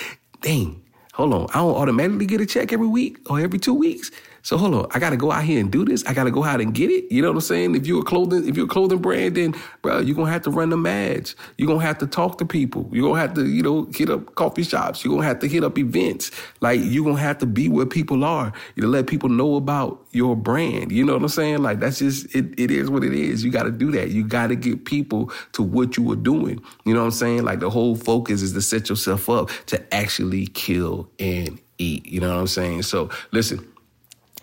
dang, 0.41 0.83
hold 1.13 1.35
on. 1.35 1.47
I 1.51 1.59
don't 1.59 1.75
automatically 1.75 2.27
get 2.27 2.41
a 2.41 2.47
check 2.47 2.73
every 2.73 2.89
week 2.89 3.19
or 3.31 3.41
every 3.41 3.59
two 3.59 3.75
weeks. 3.75 4.11
So 4.43 4.57
hold 4.57 4.75
on, 4.75 4.87
I 4.93 4.99
got 4.99 5.11
to 5.11 5.17
go 5.17 5.33
out 5.33 5.45
here 5.45 5.61
and 5.61 5.71
do 5.71 5.85
this. 5.85 6.05
I 6.07 6.15
got 6.15 6.25
to 6.25 6.31
go 6.31 6.45
out 6.45 6.61
and 6.61 6.75
get 6.75 6.91
it. 6.91 7.11
You 7.13 7.23
know 7.23 7.29
what 7.29 7.37
I'm 7.37 7.41
saying? 7.41 7.75
If 7.75 7.87
you're 7.87 8.01
a 8.01 8.05
clothing, 8.05 8.49
if 8.49 8.57
you're 8.57 8.67
a 8.67 8.69
clothing 8.69 8.99
brand, 8.99 9.37
then 9.37 9.55
bro, 9.83 10.01
you're 10.01 10.17
gonna 10.17 10.31
have 10.31 10.43
to 10.43 10.51
run 10.51 10.71
the 10.71 10.89
ads. 10.89 11.35
You're 11.57 11.69
gonna 11.69 11.85
have 11.85 11.99
to 11.99 12.07
talk 12.07 12.39
to 12.39 12.45
people. 12.47 12.89
You're 12.93 13.09
gonna 13.09 13.21
have 13.21 13.35
to, 13.35 13.47
you 13.47 13.63
know, 13.63 13.89
hit 13.95 14.11
up 14.11 14.35
coffee 14.35 14.63
shops. 14.63 15.05
You're 15.05 15.15
gonna 15.15 15.27
have 15.27 15.41
to 15.41 15.49
hit 15.49 15.65
up 15.65 15.79
events. 15.79 16.31
Like 16.61 16.81
you're 16.83 17.05
gonna 17.05 17.19
have 17.19 17.39
to 17.39 17.47
be 17.47 17.69
where 17.69 17.87
people 17.87 18.25
are. 18.25 18.53
You 18.77 18.85
know, 18.85 18.89
let 18.89 19.07
people 19.07 19.29
know 19.29 19.57
about 19.57 20.07
your 20.13 20.37
brand. 20.37 20.93
You 20.93 21.05
know 21.05 21.15
what 21.15 21.23
I'm 21.23 21.29
saying? 21.29 21.63
Like 21.63 21.81
that's 21.81 21.99
just 21.99 22.35
it. 22.35 22.59
It 22.59 22.71
is 22.71 22.91
what 22.91 23.05
it 23.05 23.13
is. 23.13 23.45
You 23.45 23.51
got 23.51 23.65
to 23.65 23.71
do 23.71 23.91
that. 23.93 24.11
You 24.11 24.25
got 24.25 24.49
to 24.49 24.57
get 24.57 24.85
people 24.85 25.33
to 25.53 25.63
what 25.63 25.97
you 25.97 26.03
were 26.03 26.17
doing. 26.17 26.63
You 26.85 26.95
know 26.95 27.01
what 27.01 27.07
I'm 27.07 27.13
saying? 27.13 27.45
Like 27.45 27.61
the 27.61 27.71
whole 27.71 27.97
focus 27.97 28.43
is 28.43 28.53
to 28.53 28.63
set 28.63 28.89
yourself 28.89 29.29
up 29.29 29.51
to 29.67 29.95
actually 29.95 30.47
kill 30.47 31.11
and 31.19 31.61
eat. 31.79 32.07
You 32.07 32.21
know 32.21 32.31
what 32.31 32.41
I'm 32.41 32.47
saying? 32.47 32.83
So 32.83 33.11
listen 33.33 33.67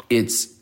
it's 0.09 0.53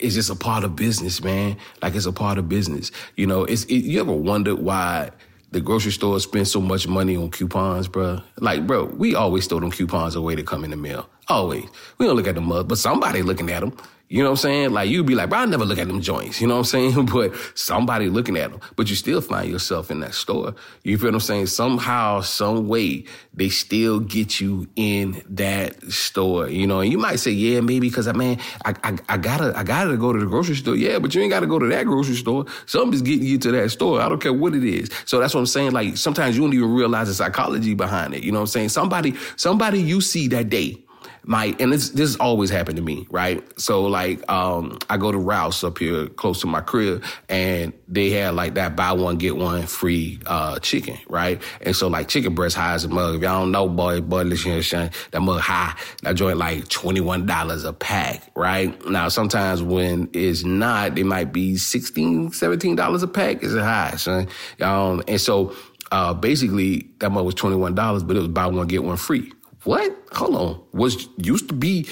it's 0.00 0.14
just 0.14 0.30
a 0.30 0.36
part 0.36 0.64
of 0.64 0.76
business, 0.76 1.22
man. 1.22 1.56
Like 1.82 1.94
it's 1.94 2.06
a 2.06 2.12
part 2.12 2.38
of 2.38 2.48
business. 2.48 2.92
You 3.16 3.26
know, 3.26 3.44
it's 3.44 3.64
it, 3.64 3.76
you 3.84 4.00
ever 4.00 4.12
wondered 4.12 4.56
why 4.56 5.10
the 5.50 5.60
grocery 5.60 5.92
store 5.92 6.18
spends 6.20 6.50
so 6.50 6.60
much 6.60 6.86
money 6.86 7.16
on 7.16 7.30
coupons, 7.30 7.88
bro? 7.88 8.20
Like, 8.38 8.66
bro, 8.66 8.84
we 8.84 9.14
always 9.14 9.46
throw 9.46 9.60
them 9.60 9.70
coupons 9.70 10.14
away 10.14 10.36
to 10.36 10.42
come 10.42 10.64
in 10.64 10.70
the 10.70 10.76
mail. 10.76 11.08
Always. 11.28 11.68
We 11.98 12.06
don't 12.06 12.16
look 12.16 12.28
at 12.28 12.36
the 12.36 12.40
mug, 12.40 12.68
but 12.68 12.78
somebody 12.78 13.22
looking 13.22 13.50
at 13.50 13.60
them. 13.60 13.76
You 14.08 14.22
know 14.22 14.30
what 14.30 14.38
I'm 14.38 14.42
saying? 14.42 14.70
Like 14.70 14.88
you'd 14.88 15.04
be 15.04 15.16
like, 15.16 15.30
bro, 15.30 15.40
I 15.40 15.46
never 15.46 15.64
look 15.64 15.80
at 15.80 15.88
them 15.88 16.00
joints. 16.00 16.40
You 16.40 16.46
know 16.46 16.54
what 16.54 16.72
I'm 16.72 16.92
saying? 16.92 17.06
But 17.16 17.34
somebody 17.56 18.08
looking 18.08 18.36
at 18.36 18.52
them, 18.52 18.60
but 18.76 18.88
you 18.88 18.94
still 18.94 19.20
find 19.20 19.50
yourself 19.50 19.90
in 19.90 19.98
that 20.00 20.14
store. 20.14 20.54
You 20.84 20.96
feel 20.96 21.08
what 21.08 21.14
I'm 21.14 21.20
saying? 21.20 21.46
Somehow, 21.46 22.20
some 22.20 22.68
way, 22.68 23.04
they 23.34 23.48
still 23.48 23.98
get 23.98 24.38
you 24.38 24.68
in 24.76 25.22
that 25.30 25.82
store. 25.90 26.48
You 26.48 26.68
know, 26.68 26.80
and 26.80 26.92
you 26.92 26.98
might 26.98 27.16
say, 27.16 27.32
yeah, 27.32 27.60
maybe 27.60 27.88
because 27.88 28.06
I 28.06 28.12
mean, 28.12 28.38
I, 28.64 28.74
I, 28.84 28.96
I 29.08 29.16
gotta 29.16 29.52
I 29.58 29.64
gotta 29.64 29.96
go 29.96 30.12
to 30.12 30.20
the 30.20 30.26
grocery 30.26 30.54
store. 30.54 30.76
Yeah, 30.76 31.00
but 31.00 31.12
you 31.12 31.22
ain't 31.22 31.30
gotta 31.30 31.48
go 31.48 31.58
to 31.58 31.66
that 31.66 31.86
grocery 31.86 32.14
store. 32.14 32.44
Something's 32.66 33.02
getting 33.02 33.26
you 33.26 33.38
to 33.38 33.50
that 33.52 33.70
store. 33.72 34.00
I 34.00 34.08
don't 34.08 34.20
care 34.22 34.32
what 34.32 34.54
it 34.54 34.62
is. 34.62 34.88
So 35.04 35.18
that's 35.18 35.34
what 35.34 35.40
I'm 35.40 35.46
saying. 35.46 35.72
Like 35.72 35.96
sometimes 35.96 36.36
you 36.36 36.42
don't 36.42 36.54
even 36.54 36.72
realize 36.72 37.08
the 37.08 37.14
psychology 37.14 37.74
behind 37.74 38.14
it. 38.14 38.22
You 38.22 38.30
know 38.30 38.38
what 38.38 38.42
I'm 38.42 38.68
saying? 38.68 38.68
Somebody 38.68 39.16
somebody 39.34 39.82
you 39.82 40.00
see 40.00 40.28
that 40.28 40.48
day 40.48 40.85
my 41.26 41.56
and 41.58 41.72
this 41.72 41.90
this 41.90 42.16
always 42.16 42.50
happened 42.50 42.76
to 42.76 42.82
me, 42.82 43.06
right? 43.10 43.42
So 43.60 43.82
like 43.84 44.28
um 44.30 44.78
I 44.88 44.96
go 44.96 45.10
to 45.10 45.18
Rouse 45.18 45.62
up 45.64 45.78
here 45.78 46.06
close 46.06 46.40
to 46.42 46.46
my 46.46 46.60
crib 46.60 47.04
and 47.28 47.72
they 47.88 48.10
had 48.10 48.34
like 48.34 48.54
that 48.54 48.76
buy 48.76 48.92
one 48.92 49.16
get 49.16 49.36
one 49.36 49.66
free 49.66 50.20
uh 50.26 50.60
chicken, 50.60 50.96
right? 51.08 51.42
And 51.60 51.74
so 51.74 51.88
like 51.88 52.08
chicken 52.08 52.34
breast 52.34 52.56
high 52.56 52.74
as 52.74 52.84
a 52.84 52.88
mug. 52.88 53.16
If 53.16 53.22
y'all 53.22 53.40
don't 53.40 53.50
know, 53.50 53.68
boy, 53.68 54.00
boy, 54.00 54.22
listen 54.22 54.52
here, 54.52 54.90
that 55.10 55.20
mug 55.20 55.40
high. 55.40 55.76
That 56.02 56.14
joint 56.14 56.38
like 56.38 56.68
twenty 56.68 57.00
one 57.00 57.26
dollars 57.26 57.64
a 57.64 57.72
pack, 57.72 58.22
right? 58.36 58.74
Now 58.86 59.08
sometimes 59.08 59.62
when 59.62 60.08
it's 60.12 60.44
not, 60.44 60.96
it 60.96 61.04
might 61.04 61.32
be 61.32 61.56
16 61.56 62.30
dollars 62.76 63.02
a 63.02 63.08
pack. 63.08 63.42
It's 63.42 63.54
a 63.54 63.64
high, 63.64 63.96
son. 63.96 64.28
Um 64.60 65.02
and 65.08 65.20
so 65.20 65.56
uh 65.90 66.14
basically 66.14 66.88
that 67.00 67.10
mug 67.10 67.26
was 67.26 67.34
twenty 67.34 67.56
one 67.56 67.74
dollars, 67.74 68.04
but 68.04 68.16
it 68.16 68.20
was 68.20 68.28
buy 68.28 68.46
one 68.46 68.68
get 68.68 68.84
one 68.84 68.96
free. 68.96 69.32
What? 69.66 69.96
Hold 70.12 70.36
on. 70.36 70.62
Was 70.72 71.08
used 71.16 71.48
to 71.48 71.54
be 71.54 71.88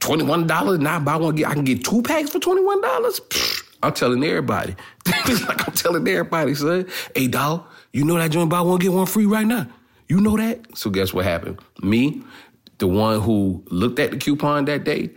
twenty 0.00 0.24
one 0.24 0.46
dollars. 0.46 0.78
Now 0.78 0.98
buy 0.98 1.16
one 1.16 1.34
get 1.34 1.48
I 1.48 1.52
can 1.52 1.64
get 1.64 1.84
two 1.84 2.00
packs 2.02 2.30
for 2.30 2.38
twenty 2.38 2.64
one 2.64 2.80
dollars. 2.80 3.20
I'm 3.82 3.92
telling 3.92 4.24
everybody. 4.24 4.74
like 5.06 5.68
I'm 5.68 5.74
telling 5.74 6.08
everybody, 6.08 6.54
son. 6.54 6.86
Hey, 7.14 7.28
doll, 7.28 7.66
you 7.92 8.04
know 8.04 8.16
that 8.16 8.30
joint 8.30 8.48
buy 8.48 8.62
one 8.62 8.78
get 8.78 8.92
one 8.92 9.04
free 9.04 9.26
right 9.26 9.46
now. 9.46 9.66
You 10.08 10.22
know 10.22 10.38
that. 10.38 10.76
So 10.76 10.88
guess 10.88 11.12
what 11.12 11.26
happened? 11.26 11.60
Me, 11.82 12.22
the 12.78 12.86
one 12.86 13.20
who 13.20 13.62
looked 13.70 13.98
at 13.98 14.10
the 14.10 14.16
coupon 14.16 14.64
that 14.64 14.84
day, 14.84 15.10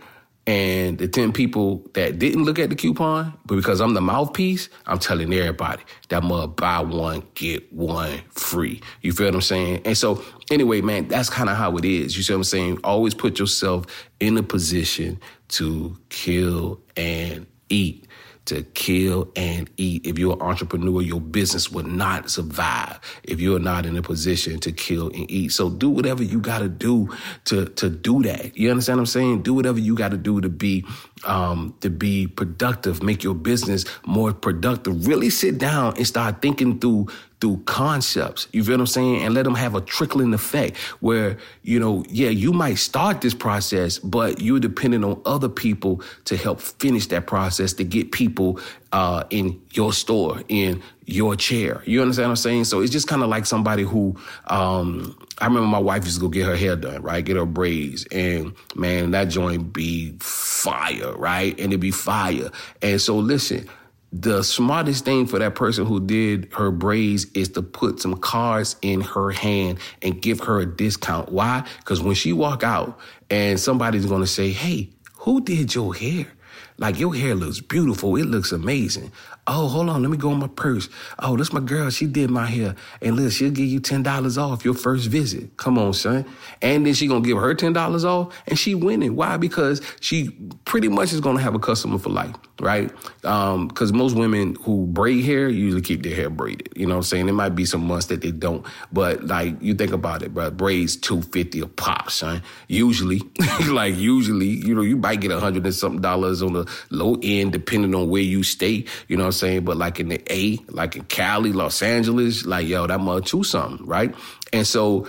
And 0.46 0.98
the 0.98 1.08
10 1.08 1.32
people 1.32 1.82
that 1.94 2.18
didn't 2.18 2.44
look 2.44 2.58
at 2.58 2.68
the 2.68 2.76
coupon, 2.76 3.32
but 3.46 3.56
because 3.56 3.80
I'm 3.80 3.94
the 3.94 4.02
mouthpiece, 4.02 4.68
I'm 4.86 4.98
telling 4.98 5.32
everybody 5.32 5.82
that 6.10 6.22
mug 6.22 6.56
buy 6.56 6.80
one, 6.80 7.22
get 7.34 7.72
one 7.72 8.20
free. 8.30 8.82
You 9.00 9.12
feel 9.12 9.26
what 9.28 9.36
I'm 9.36 9.40
saying? 9.40 9.82
And 9.86 9.96
so 9.96 10.22
anyway, 10.50 10.82
man, 10.82 11.08
that's 11.08 11.30
kind 11.30 11.48
of 11.48 11.56
how 11.56 11.76
it 11.78 11.86
is. 11.86 12.16
You 12.16 12.22
see 12.22 12.34
what 12.34 12.38
I'm 12.38 12.44
saying? 12.44 12.80
Always 12.84 13.14
put 13.14 13.38
yourself 13.38 13.86
in 14.20 14.36
a 14.36 14.42
position 14.42 15.18
to 15.48 15.96
kill 16.10 16.80
and 16.94 17.46
eat 17.70 18.06
to 18.46 18.62
kill 18.62 19.30
and 19.36 19.70
eat. 19.76 20.06
If 20.06 20.18
you're 20.18 20.34
an 20.34 20.42
entrepreneur, 20.42 21.02
your 21.02 21.20
business 21.20 21.70
will 21.70 21.84
not 21.84 22.30
survive 22.30 23.00
if 23.24 23.40
you're 23.40 23.58
not 23.58 23.86
in 23.86 23.96
a 23.96 24.02
position 24.02 24.60
to 24.60 24.72
kill 24.72 25.08
and 25.08 25.30
eat. 25.30 25.52
So 25.52 25.70
do 25.70 25.90
whatever 25.90 26.22
you 26.22 26.40
got 26.40 26.60
to 26.60 26.68
do 26.68 27.08
to 27.46 27.66
to 27.66 27.90
do 27.90 28.22
that. 28.22 28.56
You 28.56 28.70
understand 28.70 28.98
what 28.98 29.02
I'm 29.02 29.06
saying? 29.06 29.42
Do 29.42 29.54
whatever 29.54 29.78
you 29.78 29.94
got 29.94 30.10
to 30.10 30.16
do 30.16 30.40
to 30.40 30.48
be 30.48 30.84
um, 31.26 31.74
to 31.80 31.90
be 31.90 32.26
productive, 32.26 33.02
make 33.02 33.22
your 33.22 33.34
business 33.34 33.84
more 34.06 34.32
productive. 34.32 35.06
Really 35.06 35.30
sit 35.30 35.58
down 35.58 35.96
and 35.96 36.06
start 36.06 36.42
thinking 36.42 36.78
through 36.78 37.08
through 37.40 37.58
concepts. 37.66 38.48
You 38.52 38.64
feel 38.64 38.74
what 38.74 38.80
I'm 38.80 38.86
saying? 38.86 39.22
And 39.22 39.34
let 39.34 39.42
them 39.42 39.54
have 39.54 39.74
a 39.74 39.82
trickling 39.82 40.32
effect 40.32 40.78
where, 41.00 41.36
you 41.62 41.78
know, 41.78 42.02
yeah, 42.08 42.30
you 42.30 42.54
might 42.54 42.78
start 42.78 43.20
this 43.20 43.34
process, 43.34 43.98
but 43.98 44.40
you're 44.40 44.60
dependent 44.60 45.04
on 45.04 45.20
other 45.26 45.50
people 45.50 46.00
to 46.24 46.38
help 46.38 46.58
finish 46.58 47.06
that 47.08 47.26
process 47.26 47.74
to 47.74 47.84
get 47.84 48.12
people 48.12 48.60
uh, 48.94 49.24
in 49.30 49.60
your 49.72 49.92
store, 49.92 50.40
in 50.46 50.80
your 51.04 51.34
chair. 51.34 51.82
You 51.84 52.00
understand 52.00 52.28
what 52.28 52.30
I'm 52.30 52.36
saying? 52.36 52.64
So 52.66 52.80
it's 52.80 52.92
just 52.92 53.08
kind 53.08 53.24
of 53.24 53.28
like 53.28 53.44
somebody 53.44 53.82
who, 53.82 54.16
um, 54.46 55.18
I 55.40 55.46
remember 55.46 55.66
my 55.66 55.80
wife 55.80 56.04
used 56.04 56.18
to 56.18 56.20
go 56.20 56.28
get 56.28 56.46
her 56.46 56.54
hair 56.54 56.76
done, 56.76 57.02
right? 57.02 57.24
Get 57.24 57.34
her 57.34 57.44
braids. 57.44 58.06
And 58.12 58.54
man, 58.76 59.10
that 59.10 59.24
joint 59.24 59.72
be 59.72 60.14
fire, 60.20 61.12
right? 61.16 61.58
And 61.58 61.72
it 61.72 61.78
be 61.78 61.90
fire. 61.90 62.50
And 62.82 63.00
so 63.00 63.16
listen, 63.16 63.68
the 64.12 64.44
smartest 64.44 65.04
thing 65.04 65.26
for 65.26 65.40
that 65.40 65.56
person 65.56 65.86
who 65.86 65.98
did 65.98 66.52
her 66.52 66.70
braids 66.70 67.26
is 67.34 67.48
to 67.48 67.62
put 67.62 68.00
some 68.00 68.16
cards 68.18 68.76
in 68.80 69.00
her 69.00 69.32
hand 69.32 69.80
and 70.02 70.22
give 70.22 70.38
her 70.38 70.60
a 70.60 70.66
discount. 70.66 71.32
Why? 71.32 71.66
Because 71.78 72.00
when 72.00 72.14
she 72.14 72.32
walk 72.32 72.62
out 72.62 72.96
and 73.28 73.58
somebody's 73.58 74.06
going 74.06 74.20
to 74.20 74.28
say, 74.28 74.52
Hey, 74.52 74.90
who 75.14 75.40
did 75.40 75.74
your 75.74 75.96
hair? 75.96 76.28
Like 76.76 76.98
your 76.98 77.14
hair 77.14 77.34
looks 77.34 77.60
beautiful. 77.60 78.16
It 78.16 78.24
looks 78.26 78.50
amazing. 78.50 79.12
Oh, 79.46 79.68
hold 79.68 79.90
on. 79.90 80.00
Let 80.00 80.10
me 80.10 80.16
go 80.16 80.32
in 80.32 80.38
my 80.38 80.48
purse. 80.48 80.88
Oh, 81.18 81.36
this 81.36 81.52
my 81.52 81.60
girl. 81.60 81.90
She 81.90 82.06
did 82.06 82.30
my 82.30 82.46
hair. 82.46 82.74
And 83.02 83.14
listen, 83.16 83.30
she'll 83.30 83.50
give 83.50 83.66
you 83.66 83.78
$10 83.78 84.38
off 84.38 84.64
your 84.64 84.72
first 84.72 85.08
visit. 85.08 85.54
Come 85.58 85.76
on, 85.78 85.92
son. 85.92 86.24
And 86.62 86.86
then 86.86 86.94
she 86.94 87.06
gonna 87.06 87.20
give 87.20 87.36
her 87.36 87.54
$10 87.54 88.04
off 88.04 88.34
and 88.46 88.58
she 88.58 88.74
winning. 88.74 89.16
Why? 89.16 89.36
Because 89.36 89.82
she 90.00 90.30
pretty 90.64 90.88
much 90.88 91.12
is 91.12 91.20
gonna 91.20 91.40
have 91.40 91.54
a 91.54 91.58
customer 91.58 91.98
for 91.98 92.08
life, 92.08 92.34
right? 92.58 92.90
Um, 93.24 93.68
cause 93.70 93.92
most 93.92 94.16
women 94.16 94.54
who 94.62 94.86
braid 94.86 95.22
hair 95.24 95.50
usually 95.50 95.82
keep 95.82 96.02
their 96.02 96.16
hair 96.16 96.30
braided. 96.30 96.70
You 96.74 96.86
know 96.86 96.94
what 96.94 96.98
I'm 96.98 97.02
saying? 97.02 97.26
There 97.26 97.34
might 97.34 97.50
be 97.54 97.66
some 97.66 97.86
months 97.86 98.06
that 98.06 98.22
they 98.22 98.30
don't. 98.30 98.64
But 98.92 99.26
like 99.26 99.60
you 99.60 99.74
think 99.74 99.92
about 99.92 100.22
it, 100.22 100.32
bro, 100.32 100.50
braids 100.52 100.96
250 100.96 101.60
a 101.60 101.66
pop, 101.66 102.10
son. 102.10 102.42
Usually, 102.68 103.20
like 103.68 103.94
usually, 103.94 104.46
you 104.48 104.74
know, 104.74 104.82
you 104.82 104.96
might 104.96 105.20
get 105.20 105.32
a 105.32 105.38
hundred 105.38 105.66
and 105.66 105.74
something 105.74 106.00
dollars 106.00 106.42
on 106.42 106.54
the 106.54 106.70
low 106.88 107.18
end, 107.22 107.52
depending 107.52 107.94
on 107.94 108.08
where 108.08 108.22
you 108.22 108.42
stay. 108.42 108.86
You 109.08 109.18
know 109.18 109.33
I'm 109.34 109.48
saying? 109.48 109.64
But 109.64 109.76
like 109.76 110.00
in 110.00 110.08
the 110.08 110.22
A, 110.32 110.58
like 110.68 110.96
in 110.96 111.04
Cali, 111.04 111.52
Los 111.52 111.82
Angeles, 111.82 112.44
like, 112.44 112.66
yo, 112.66 112.86
that 112.86 113.00
mug 113.00 113.24
two 113.26 113.44
something, 113.44 113.86
right? 113.86 114.14
And 114.52 114.66
so 114.66 115.08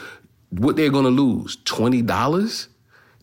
what 0.50 0.76
they're 0.76 0.92
gonna 0.92 1.10
lose, 1.10 1.58
$20? 1.58 2.68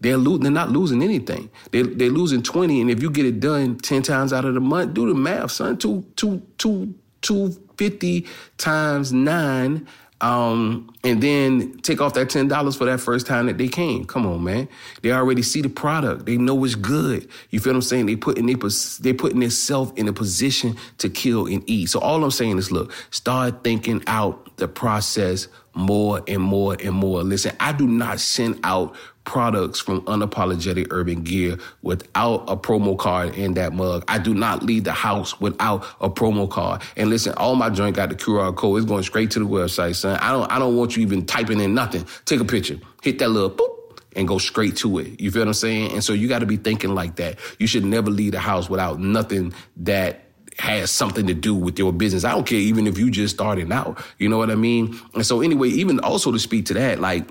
They're 0.00 0.16
losing, 0.16 0.42
they're 0.42 0.52
not 0.52 0.70
losing 0.70 1.02
anything. 1.02 1.48
They're, 1.70 1.84
they're 1.84 2.10
losing 2.10 2.42
20, 2.42 2.80
and 2.80 2.90
if 2.90 3.00
you 3.00 3.10
get 3.10 3.24
it 3.24 3.38
done 3.38 3.78
10 3.78 4.02
times 4.02 4.32
out 4.32 4.44
of 4.44 4.54
the 4.54 4.60
month, 4.60 4.94
do 4.94 5.06
the 5.06 5.14
math, 5.14 5.52
son. 5.52 5.76
Two, 5.76 6.04
two, 6.16 6.42
two, 6.58 6.94
250 7.22 8.26
times 8.58 9.12
nine 9.12 9.86
um, 10.22 10.94
and 11.04 11.22
then 11.22 11.78
take 11.80 12.00
off 12.00 12.14
that 12.14 12.30
ten 12.30 12.48
dollars 12.48 12.76
for 12.76 12.84
that 12.84 13.00
first 13.00 13.26
time 13.26 13.46
that 13.46 13.58
they 13.58 13.68
came. 13.68 14.04
Come 14.04 14.26
on, 14.26 14.44
man. 14.44 14.68
They 15.02 15.12
already 15.12 15.42
see 15.42 15.60
the 15.60 15.68
product. 15.68 16.26
They 16.26 16.38
know 16.38 16.64
it's 16.64 16.76
good. 16.76 17.28
You 17.50 17.60
feel 17.60 17.72
what 17.72 17.78
I'm 17.78 17.82
saying? 17.82 18.06
They 18.06 18.16
put 18.16 18.38
in 18.38 18.46
they 18.46 18.54
they 19.00 19.12
putting 19.12 19.40
themselves 19.40 19.92
in 19.96 20.08
a 20.08 20.12
position 20.12 20.76
to 20.98 21.10
kill 21.10 21.46
and 21.46 21.62
eat. 21.68 21.90
So 21.90 21.98
all 22.00 22.22
I'm 22.22 22.30
saying 22.30 22.58
is, 22.58 22.70
look, 22.72 22.92
start 23.10 23.64
thinking 23.64 24.02
out 24.06 24.56
the 24.56 24.68
process 24.68 25.48
more 25.74 26.22
and 26.28 26.42
more 26.42 26.76
and 26.82 26.94
more. 26.94 27.22
Listen, 27.22 27.56
I 27.58 27.72
do 27.72 27.86
not 27.86 28.20
send 28.20 28.60
out 28.62 28.94
products 29.24 29.80
from 29.80 30.02
unapologetic 30.02 30.88
urban 30.90 31.22
gear 31.22 31.56
without 31.82 32.44
a 32.48 32.56
promo 32.56 32.98
card 32.98 33.34
in 33.34 33.54
that 33.54 33.72
mug. 33.72 34.04
I 34.08 34.18
do 34.18 34.34
not 34.34 34.62
leave 34.62 34.84
the 34.84 34.92
house 34.92 35.40
without 35.40 35.84
a 36.00 36.10
promo 36.10 36.48
card. 36.50 36.82
And 36.96 37.10
listen, 37.10 37.34
all 37.36 37.54
my 37.54 37.70
joint 37.70 37.96
got 37.96 38.08
the 38.08 38.14
QR 38.14 38.54
code. 38.54 38.78
It's 38.78 38.86
going 38.86 39.02
straight 39.02 39.30
to 39.32 39.38
the 39.38 39.46
website, 39.46 39.96
son. 39.96 40.18
I 40.18 40.32
don't 40.32 40.50
I 40.50 40.58
don't 40.58 40.76
want 40.76 40.96
you 40.96 41.02
even 41.02 41.24
typing 41.26 41.60
in 41.60 41.74
nothing. 41.74 42.06
Take 42.24 42.40
a 42.40 42.44
picture. 42.44 42.78
Hit 43.02 43.18
that 43.20 43.28
little 43.28 43.50
boop 43.50 44.00
and 44.14 44.28
go 44.28 44.38
straight 44.38 44.76
to 44.76 44.98
it. 44.98 45.20
You 45.20 45.30
feel 45.30 45.42
what 45.42 45.48
I'm 45.48 45.54
saying? 45.54 45.92
And 45.92 46.04
so 46.04 46.12
you 46.12 46.28
got 46.28 46.40
to 46.40 46.46
be 46.46 46.56
thinking 46.56 46.94
like 46.94 47.16
that. 47.16 47.38
You 47.58 47.66
should 47.66 47.84
never 47.84 48.10
leave 48.10 48.32
the 48.32 48.40
house 48.40 48.68
without 48.68 49.00
nothing 49.00 49.54
that 49.78 50.20
has 50.58 50.90
something 50.90 51.26
to 51.26 51.34
do 51.34 51.54
with 51.54 51.78
your 51.78 51.92
business. 51.92 52.24
I 52.24 52.32
don't 52.32 52.46
care 52.46 52.58
even 52.58 52.86
if 52.86 52.98
you 52.98 53.10
just 53.10 53.34
starting 53.34 53.72
out. 53.72 54.02
You 54.18 54.28
know 54.28 54.36
what 54.36 54.50
I 54.50 54.54
mean? 54.54 54.98
And 55.14 55.24
so 55.24 55.40
anyway, 55.40 55.68
even 55.70 56.00
also 56.00 56.30
to 56.32 56.38
speak 56.38 56.66
to 56.66 56.74
that, 56.74 57.00
like 57.00 57.26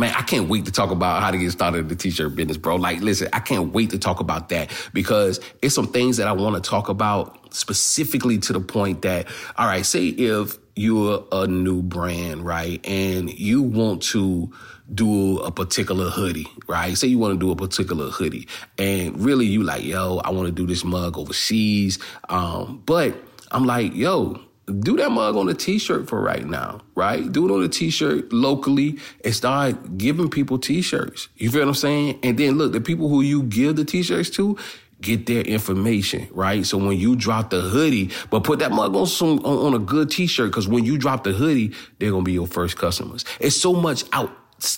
Man, 0.00 0.14
I 0.16 0.22
can't 0.22 0.48
wait 0.48 0.64
to 0.64 0.72
talk 0.72 0.90
about 0.90 1.22
how 1.22 1.30
to 1.30 1.36
get 1.36 1.50
started 1.50 1.80
in 1.80 1.88
the 1.88 1.94
t-shirt 1.94 2.34
business, 2.34 2.56
bro. 2.56 2.76
Like, 2.76 3.02
listen, 3.02 3.28
I 3.34 3.40
can't 3.40 3.74
wait 3.74 3.90
to 3.90 3.98
talk 3.98 4.20
about 4.20 4.48
that 4.48 4.70
because 4.94 5.40
it's 5.60 5.74
some 5.74 5.88
things 5.88 6.16
that 6.16 6.26
I 6.26 6.32
want 6.32 6.54
to 6.54 6.70
talk 6.70 6.88
about 6.88 7.54
specifically 7.54 8.38
to 8.38 8.54
the 8.54 8.60
point 8.60 9.02
that, 9.02 9.28
all 9.58 9.66
right, 9.66 9.84
say 9.84 10.06
if 10.06 10.56
you're 10.74 11.26
a 11.30 11.46
new 11.46 11.82
brand, 11.82 12.46
right? 12.46 12.80
And 12.86 13.30
you 13.30 13.60
want 13.60 14.00
to 14.04 14.50
do 14.94 15.38
a 15.40 15.52
particular 15.52 16.08
hoodie, 16.08 16.46
right? 16.66 16.96
Say 16.96 17.08
you 17.08 17.18
want 17.18 17.34
to 17.34 17.38
do 17.38 17.52
a 17.52 17.56
particular 17.56 18.08
hoodie 18.08 18.48
and 18.78 19.22
really 19.22 19.44
you 19.44 19.64
like, 19.64 19.84
yo, 19.84 20.16
I 20.24 20.30
want 20.30 20.46
to 20.46 20.52
do 20.52 20.66
this 20.66 20.82
mug 20.82 21.18
overseas. 21.18 21.98
Um, 22.30 22.82
but 22.86 23.14
I'm 23.50 23.66
like, 23.66 23.94
yo, 23.94 24.40
do 24.70 24.96
that 24.96 25.10
mug 25.10 25.36
on 25.36 25.48
a 25.48 25.54
t-shirt 25.54 26.08
for 26.08 26.20
right 26.20 26.44
now, 26.44 26.80
right? 26.94 27.30
Do 27.30 27.48
it 27.48 27.52
on 27.52 27.62
a 27.62 27.68
t-shirt 27.68 28.32
locally 28.32 28.98
and 29.24 29.34
start 29.34 29.98
giving 29.98 30.30
people 30.30 30.58
t-shirts. 30.58 31.28
You 31.36 31.50
feel 31.50 31.62
what 31.62 31.68
I'm 31.68 31.74
saying? 31.74 32.20
And 32.22 32.38
then 32.38 32.58
look, 32.58 32.72
the 32.72 32.80
people 32.80 33.08
who 33.08 33.20
you 33.20 33.42
give 33.44 33.76
the 33.76 33.84
t-shirts 33.84 34.30
to, 34.30 34.56
get 35.00 35.26
their 35.26 35.40
information, 35.42 36.28
right? 36.30 36.66
So 36.66 36.76
when 36.76 36.98
you 36.98 37.16
drop 37.16 37.50
the 37.50 37.60
hoodie, 37.60 38.10
but 38.28 38.44
put 38.44 38.58
that 38.58 38.70
mug 38.70 38.94
on 38.94 39.06
some 39.06 39.38
on, 39.38 39.66
on 39.66 39.74
a 39.74 39.78
good 39.78 40.10
t-shirt, 40.10 40.50
because 40.50 40.68
when 40.68 40.84
you 40.84 40.98
drop 40.98 41.24
the 41.24 41.32
hoodie, 41.32 41.72
they're 41.98 42.10
gonna 42.10 42.22
be 42.22 42.32
your 42.32 42.46
first 42.46 42.76
customers. 42.76 43.24
It's 43.40 43.56
so 43.56 43.72
much 43.72 44.04
out 44.12 44.30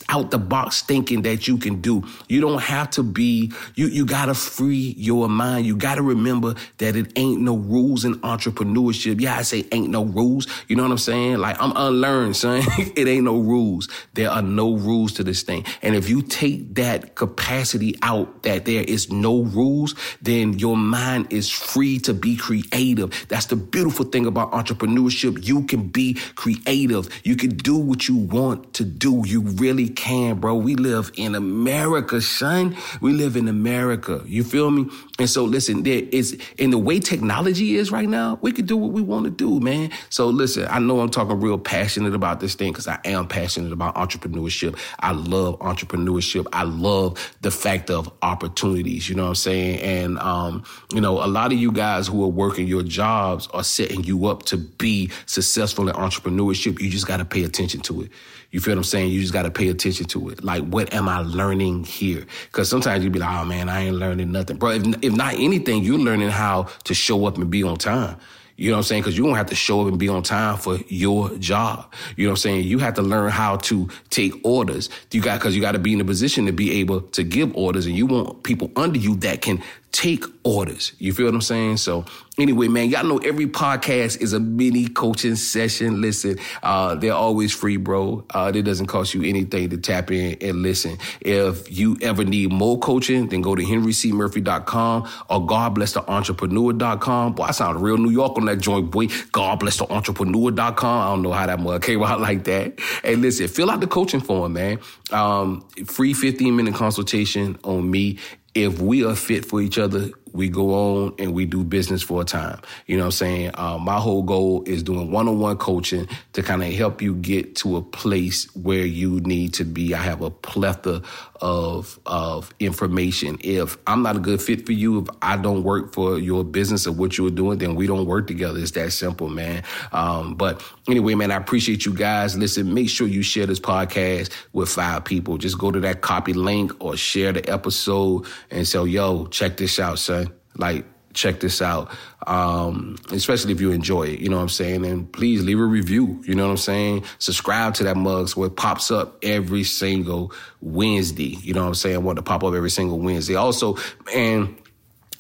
out 0.09 0.31
the 0.31 0.39
box 0.39 0.83
thinking 0.83 1.23
that 1.23 1.49
you 1.49 1.59
can 1.59 1.81
do. 1.81 2.03
You 2.29 2.41
don't 2.41 2.63
have 2.63 2.91
to 2.91 3.03
be, 3.03 3.53
you, 3.75 3.87
you 3.87 4.07
gotta 4.07 4.35
free 4.35 4.95
your 4.97 5.29
mind. 5.29 5.67
You 5.67 5.77
gotta 5.77 6.03
remember 6.03 6.55
that 6.79 6.97
it 6.97 7.13
ain't 7.17 7.41
no 7.41 7.57
rules 7.57 8.05
in 8.05 8.15
entrepreneurship. 8.21 9.21
Yeah, 9.21 9.37
I 9.37 9.43
say 9.43 9.67
ain't 9.73 9.91
no 9.91 10.05
rules. 10.05 10.47
You 10.69 10.77
know 10.77 10.83
what 10.83 10.93
I'm 10.93 10.99
saying? 10.99 11.39
Like 11.39 11.57
I'm 11.61 11.73
unlearned, 11.77 12.37
son. 12.37 12.63
it 12.97 13.09
ain't 13.09 13.25
no 13.25 13.39
rules. 13.39 13.89
There 14.15 14.31
are 14.31 14.43
no 14.43 14.77
rules 14.77 15.13
to 15.15 15.25
this 15.25 15.43
thing. 15.43 15.65
And 15.83 15.95
if 15.95 16.09
you 16.09 16.23
take 16.23 16.75
that 16.75 17.15
capacity 17.15 17.97
out 18.03 18.43
that 18.43 18.65
there 18.65 18.85
is 18.85 19.11
no 19.11 19.43
rules, 19.43 19.95
then 20.21 20.59
your 20.59 20.77
mind 20.77 21.33
is 21.33 21.51
free 21.51 21.99
to 22.01 22.15
be 22.15 22.37
creative. 22.37 23.27
That's 23.29 23.47
the 23.47 23.57
beautiful 23.57 24.05
thing 24.05 24.27
about 24.27 24.53
entrepreneurship. 24.53 25.45
You 25.47 25.65
can 25.65 25.89
be 25.89 26.15
creative. 26.35 27.09
You 27.25 27.37
can 27.37 27.51
do 27.51 27.77
what 27.77 28.09
you 28.09 28.17
want 28.17 28.75
to 28.75 28.85
do. 28.85 29.23
You 29.27 29.41
really 29.41 29.72
really 29.73 29.89
can, 29.89 30.39
bro. 30.39 30.55
We 30.55 30.77
live 30.77 31.11
in 31.17 31.35
America, 31.35 32.21
son. 32.21 32.77
We 33.01 33.13
live 33.13 33.37
in 33.37 33.49
America. 33.49 34.23
You 34.27 34.45
feel 34.45 34.71
me? 34.71 34.91
And 35.19 35.31
so 35.31 35.45
listen, 35.45 35.83
there 35.83 36.03
is 36.13 36.39
in 36.59 36.71
the 36.71 36.79
way 36.79 37.01
technology 37.01 37.77
is 37.77 37.91
right 37.91 38.09
now, 38.09 38.39
we 38.43 38.53
can 38.53 38.67
do 38.67 38.77
what 38.77 38.93
we 38.93 39.01
want 39.01 39.25
to 39.25 39.31
do, 39.31 39.61
man. 39.61 39.91
So 40.11 40.27
listen, 40.27 40.67
I 40.69 40.79
know 40.79 41.01
I'm 41.01 41.09
talking 41.09 41.41
real 41.41 41.59
passionate 41.59 42.15
about 42.15 42.41
this 42.41 42.55
thing 42.55 42.73
because 42.73 42.87
I 42.87 42.99
am 43.07 43.29
passionate 43.29 43.73
about 43.73 43.95
entrepreneurship. 43.95 44.79
I 44.99 45.13
love 45.13 45.59
entrepreneurship. 45.61 46.47
I 46.53 46.65
love 46.65 47.35
the 47.41 47.51
fact 47.51 47.91
of 47.91 48.13
opportunities. 48.21 49.09
You 49.09 49.15
know 49.15 49.23
what 49.23 49.29
I'm 49.31 49.35
saying? 49.37 49.81
And 49.81 50.19
um, 50.19 50.65
you 50.93 51.01
know, 51.01 51.25
a 51.25 51.29
lot 51.29 51.51
of 51.51 51.59
you 51.59 51.73
guys 51.73 52.09
who 52.09 52.23
are 52.25 52.29
working 52.29 52.67
your 52.67 52.83
jobs 52.83 53.47
are 53.55 53.65
setting 53.65 54.05
you 54.05 54.27
up 54.27 54.43
to 54.45 54.59
be 54.59 55.11
successful 55.25 55.89
in 55.89 55.95
entrepreneurship. 55.95 56.79
You 56.79 56.91
just 56.91 57.07
got 57.07 57.19
to 57.19 57.25
pay 57.25 57.45
attention 57.45 57.81
to 57.83 58.03
it. 58.03 58.11
You 58.53 58.61
feel 58.61 58.73
what 58.75 58.79
I'm 58.79 58.85
saying? 58.85 59.11
You 59.11 59.21
just 59.21 59.33
got 59.33 59.43
to 59.43 59.51
pay 59.51 59.69
attention 59.69 60.07
to 60.09 60.29
it. 60.29 60.45
Like, 60.45 60.63
what 60.63 60.93
am 60.93 61.09
I 61.09 61.21
learning 61.21 61.85
here? 61.85 62.27
Because 62.47 62.69
sometimes 62.69 63.03
you'd 63.03 63.13
be 63.13 63.19
like, 63.19 63.31
oh 63.31 63.47
man, 63.47 63.71
I 63.71 63.87
ain't 63.87 63.97
learning 63.97 64.31
nothing. 64.31 64.59
Bro, 64.59 64.71
if, 64.73 64.85
if 65.03 65.13
not 65.17 65.35
anything, 65.35 65.83
you're 65.83 65.99
learning 65.99 66.29
how 66.29 66.69
to 66.85 66.95
show 66.95 67.25
up 67.27 67.39
and 67.39 67.51
be 67.51 67.63
on 67.63 67.79
time. 67.79 68.19
You 68.57 68.71
know 68.71 68.77
what 68.77 68.81
I'm 68.81 68.85
saying? 68.85 69.03
Because 69.03 69.17
you 69.17 69.25
don't 69.25 69.37
have 69.37 69.47
to 69.47 69.55
show 69.55 69.81
up 69.81 69.89
and 69.89 69.99
be 69.99 70.09
on 70.09 70.23
time 70.23 70.59
for 70.59 70.79
your 70.89 71.31
job. 71.39 71.93
You 72.17 72.27
know 72.27 72.31
what 72.31 72.35
I'm 72.35 72.37
saying? 72.43 72.65
You 72.65 72.79
have 72.81 72.95
to 72.95 73.03
learn 73.03 73.31
how 73.31 73.57
to 73.57 73.89
take 74.11 74.35
orders. 74.45 74.91
You 75.11 75.23
got 75.23 75.41
because 75.41 75.57
you 75.57 75.63
got 75.63 75.73
to 75.73 75.79
be 75.79 75.95
in 75.95 76.01
a 76.01 76.05
position 76.05 76.45
to 76.47 76.53
be 76.53 76.81
able 76.81 77.01
to 77.01 77.25
give 77.25 77.57
orders, 77.57 77.87
and 77.87 77.97
you 77.97 78.07
want 78.07 78.43
people 78.43 78.71
under 78.77 78.99
you 78.99 79.17
that 79.17 79.41
can 79.41 79.63
take 79.93 80.25
orders. 80.43 80.93
You 80.99 81.13
feel 81.13 81.27
what 81.27 81.35
I'm 81.35 81.43
saying? 81.43 81.77
So 81.77 82.07
anyway, 82.39 82.69
man, 82.69 82.89
y'all 82.89 83.05
know 83.05 83.19
every 83.19 83.47
podcast 83.47 84.21
is 84.23 84.33
a 84.33 84.41
mini 84.41 84.89
coaching 84.89 85.37
session. 85.37 86.01
Listen, 86.01 86.39
uh, 86.63 86.95
they're 86.95 87.13
always 87.13 87.53
free, 87.53 87.77
bro. 87.77 88.25
Uh, 88.31 88.51
it 88.55 88.63
doesn't 88.63 88.87
cost 88.87 89.13
you 89.13 89.23
anything 89.23 89.69
to 89.69 89.77
tap 89.77 90.11
in 90.11 90.39
and 90.41 90.63
listen. 90.63 90.97
If 91.21 91.71
you 91.71 91.99
ever 92.01 92.25
need 92.25 92.51
more 92.51 92.79
coaching, 92.79 93.29
then 93.29 93.43
go 93.43 93.55
to 93.55 93.63
henrycmurphy.com 93.63 95.09
or 95.29 95.47
godblessthentrepreneur.com. 95.47 97.35
Boy, 97.35 97.45
I 97.45 97.51
sound 97.51 97.83
real 97.83 97.99
New 97.99 98.11
York 98.11 98.39
on 98.39 98.47
that 98.47 98.61
joint, 98.61 98.91
boy. 98.91 99.07
Godblessthentrepreneur.com. 99.07 101.01
I 101.03 101.13
don't 101.13 101.23
know 101.23 101.33
how 101.33 101.47
that 101.47 101.61
mug 101.61 101.83
came 101.85 102.03
out 102.03 102.21
like 102.21 102.45
that. 102.45 102.81
Hey, 103.05 103.17
listen, 103.17 103.47
fill 103.47 103.71
out 103.71 103.81
the 103.81 103.87
coaching 103.87 104.21
form, 104.21 104.55
man. 104.55 104.81
Um, 105.11 105.69
free 105.85 106.15
15 106.15 106.57
minute 106.57 106.75
consultation 106.75 107.59
on 107.63 107.91
me 107.91 108.19
if 108.55 108.81
we 108.81 109.05
are 109.05 109.17
fit 109.17 109.45
for 109.47 109.61
each 109.61 109.79
other, 109.79 110.11
we 110.33 110.49
go 110.49 110.75
on 110.75 111.15
and 111.19 111.35
we 111.35 111.47
do 111.47 111.63
business 111.63 112.03
for 112.03 112.23
a 112.23 112.25
time. 112.25 112.61
You 112.87 112.97
know 112.97 113.05
what 113.05 113.07
I'm 113.07 113.13
saying? 113.13 113.51
Uh, 113.55 113.79
my 113.79 113.99
whole 113.99 114.23
goal 114.23 114.63
is 114.67 114.83
doing 114.83 115.11
one 115.11 115.29
on 115.29 115.39
one 115.39 115.57
coaching 115.59 116.09
to 116.33 116.43
kind 116.43 116.63
of 116.63 116.73
help 116.73 117.03
you 117.03 117.15
get 117.15 117.57
to 117.57 117.77
a 117.77 117.83
place 117.83 118.45
where 118.57 118.85
you 118.85 119.21
need 119.21 119.55
to 119.55 119.65
be. 119.65 119.95
I 119.95 120.03
have 120.03 120.23
a 120.23 120.31
plethora 120.31 121.03
of, 121.41 121.99
of 122.07 122.55
information. 122.61 123.39
If 123.41 123.77
I'm 123.87 124.03
not 124.03 124.17
a 124.17 124.21
good 124.21 124.41
fit 124.41 124.65
for 124.65 124.73
you, 124.73 125.03
if 125.03 125.09
I 125.21 125.37
don't 125.37 125.63
work 125.63 125.93
for 125.93 126.19
your 126.19 126.45
business 126.45 126.87
or 126.87 126.93
what 126.93 127.19
you're 127.19 127.31
doing, 127.31 127.59
then 127.59 127.75
we 127.75 127.87
don't 127.87 128.07
work 128.07 128.27
together. 128.27 128.59
It's 128.59 128.71
that 128.73 128.93
simple, 128.93 129.29
man. 129.29 129.63
Um, 129.93 130.35
but 130.35 130.65
anyway, 130.89 131.15
man, 131.15 131.31
I 131.31 131.37
appreciate 131.37 131.85
you 131.85 131.93
guys. 131.93 132.39
Listen, 132.39 132.73
make 132.73 132.89
sure 132.89 133.07
you 133.07 133.23
share 133.23 133.47
this 133.47 133.61
podcast 133.61 134.33
with 134.53 134.69
five 134.69 135.05
people. 135.05 135.37
Just 135.37 135.59
go 135.59 135.71
to 135.71 135.81
that 135.81 136.01
copy 136.01 136.33
link 136.33 136.73
or 136.83 136.97
share 136.97 137.33
the 137.33 137.47
episode 137.51 138.27
and 138.51 138.67
say, 138.67 138.83
yo, 138.85 139.27
check 139.27 139.57
this 139.57 139.79
out, 139.79 139.99
son 139.99 140.22
like, 140.57 140.85
check 141.15 141.41
this 141.41 141.61
out. 141.61 141.91
Um, 142.27 142.97
especially 143.11 143.53
if 143.53 143.61
you 143.61 143.73
enjoy 143.73 144.05
it, 144.05 144.21
you 144.21 144.29
know 144.29 144.37
what 144.37 144.43
I'm 144.43 144.49
saying? 144.49 144.85
And 144.87 145.13
please 145.13 145.43
leave 145.43 145.59
a 145.59 145.65
review, 145.65 146.23
you 146.27 146.35
know 146.35 146.45
what 146.45 146.53
I'm 146.53 146.57
saying? 146.57 147.05
Subscribe 147.19 147.75
to 147.75 147.85
that 147.85 147.97
mug 147.97 148.29
so 148.29 148.45
it 148.45 148.57
pops 148.57 148.91
up 148.91 149.19
every 149.23 149.65
single 149.65 150.33
Wednesday. 150.61 151.37
You 151.43 151.55
know 151.55 151.63
what 151.63 151.69
I'm 151.69 151.75
saying? 151.75 151.97
I 151.97 151.99
want 151.99 152.17
to 152.17 152.23
pop 152.23 152.45
up 152.45 152.55
every 152.55 152.71
single 152.71 152.99
Wednesday. 152.99 153.35
Also, 153.35 153.77
and 154.15 154.57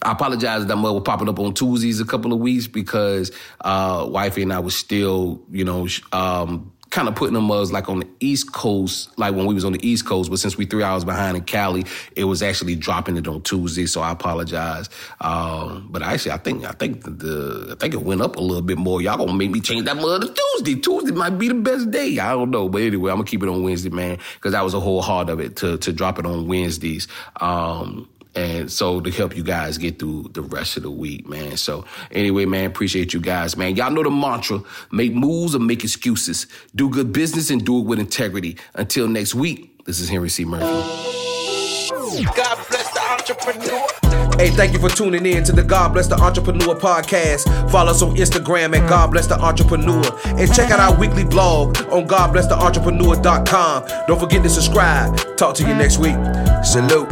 I 0.02 0.12
apologize 0.12 0.66
that 0.66 0.76
mug 0.76 0.94
was 0.94 1.02
popping 1.04 1.28
up 1.28 1.38
on 1.38 1.54
Tuesdays 1.54 2.00
a 2.00 2.04
couple 2.04 2.32
of 2.32 2.40
weeks 2.40 2.66
because 2.66 3.30
uh 3.60 4.06
wifey 4.08 4.42
and 4.42 4.52
I 4.52 4.58
was 4.58 4.74
still, 4.74 5.42
you 5.50 5.64
know, 5.64 5.86
um 6.12 6.71
kind 6.92 7.08
of 7.08 7.14
putting 7.14 7.32
them 7.32 7.50
as 7.50 7.72
like 7.72 7.88
on 7.88 8.00
the 8.00 8.08
East 8.20 8.52
Coast, 8.52 9.18
like 9.18 9.34
when 9.34 9.46
we 9.46 9.54
was 9.54 9.64
on 9.64 9.72
the 9.72 9.84
East 9.84 10.06
Coast, 10.06 10.28
but 10.28 10.38
since 10.38 10.58
we 10.58 10.66
three 10.66 10.82
hours 10.82 11.04
behind 11.04 11.38
in 11.38 11.42
Cali, 11.42 11.84
it 12.14 12.24
was 12.24 12.42
actually 12.42 12.76
dropping 12.76 13.16
it 13.16 13.26
on 13.26 13.40
Tuesday. 13.40 13.86
So 13.86 14.02
I 14.02 14.12
apologize. 14.12 14.90
Um, 15.22 15.88
but 15.90 16.02
actually, 16.02 16.32
I 16.32 16.36
think 16.36 16.64
I 16.64 16.72
think 16.72 17.02
the, 17.02 17.10
the, 17.10 17.72
I 17.72 17.80
think 17.80 17.94
it 17.94 18.02
went 18.02 18.20
up 18.20 18.36
a 18.36 18.40
little 18.40 18.62
bit 18.62 18.76
more. 18.76 19.00
Y'all 19.00 19.16
gonna 19.16 19.32
make 19.32 19.50
me 19.50 19.60
change 19.60 19.86
that 19.86 19.96
mother 19.96 20.26
to 20.26 20.34
Tuesday. 20.34 20.78
Tuesday 20.80 21.12
might 21.12 21.38
be 21.38 21.48
the 21.48 21.54
best 21.54 21.90
day. 21.90 22.18
I 22.18 22.32
don't 22.32 22.50
know, 22.50 22.68
but 22.68 22.82
anyway, 22.82 23.10
I'm 23.10 23.16
gonna 23.16 23.26
keep 23.26 23.42
it 23.42 23.48
on 23.48 23.62
Wednesday, 23.62 23.90
man, 23.90 24.18
because 24.34 24.52
that 24.52 24.62
was 24.62 24.74
a 24.74 24.80
whole 24.80 25.00
heart 25.00 25.30
of 25.30 25.40
it 25.40 25.56
to 25.56 25.78
to 25.78 25.92
drop 25.94 26.18
it 26.18 26.26
on 26.26 26.46
Wednesdays. 26.46 27.08
Um, 27.40 28.06
and 28.34 28.70
so 28.70 29.00
to 29.00 29.10
help 29.10 29.36
you 29.36 29.42
guys 29.42 29.78
get 29.78 29.98
through 29.98 30.30
the 30.32 30.42
rest 30.42 30.76
of 30.76 30.82
the 30.82 30.90
week, 30.90 31.28
man. 31.28 31.56
So 31.56 31.84
anyway, 32.10 32.44
man, 32.44 32.66
appreciate 32.66 33.12
you 33.12 33.20
guys, 33.20 33.56
man. 33.56 33.76
Y'all 33.76 33.90
know 33.90 34.02
the 34.02 34.10
mantra: 34.10 34.62
make 34.90 35.12
moves 35.14 35.54
or 35.54 35.60
make 35.60 35.84
excuses. 35.84 36.46
Do 36.74 36.88
good 36.88 37.12
business 37.12 37.50
and 37.50 37.64
do 37.64 37.78
it 37.78 37.82
with 37.82 37.98
integrity. 37.98 38.56
Until 38.74 39.08
next 39.08 39.34
week, 39.34 39.84
this 39.84 40.00
is 40.00 40.08
Henry 40.08 40.30
C. 40.30 40.44
Murphy. 40.44 40.64
God 42.24 42.58
bless 42.68 42.90
the 42.92 43.00
entrepreneur. 43.10 43.86
Hey, 44.38 44.50
thank 44.50 44.72
you 44.72 44.78
for 44.78 44.88
tuning 44.88 45.24
in 45.24 45.44
to 45.44 45.52
the 45.52 45.62
God 45.62 45.92
Bless 45.92 46.08
the 46.08 46.16
Entrepreneur 46.16 46.74
podcast. 46.74 47.70
Follow 47.70 47.90
us 47.90 48.02
on 48.02 48.16
Instagram 48.16 48.76
at 48.76 48.88
God 48.88 49.12
Bless 49.12 49.26
the 49.26 49.38
Entrepreneur. 49.38 50.02
And 50.24 50.52
check 50.52 50.70
out 50.70 50.80
our 50.80 50.98
weekly 50.98 51.24
blog 51.24 51.78
on 51.92 52.08
GodBlessTheEntrepreneur.com. 52.08 54.06
Don't 54.08 54.18
forget 54.20 54.42
to 54.42 54.48
subscribe. 54.48 55.36
Talk 55.36 55.54
to 55.56 55.62
you 55.62 55.74
next 55.74 55.98
week. 55.98 56.16
Salute. 56.64 57.08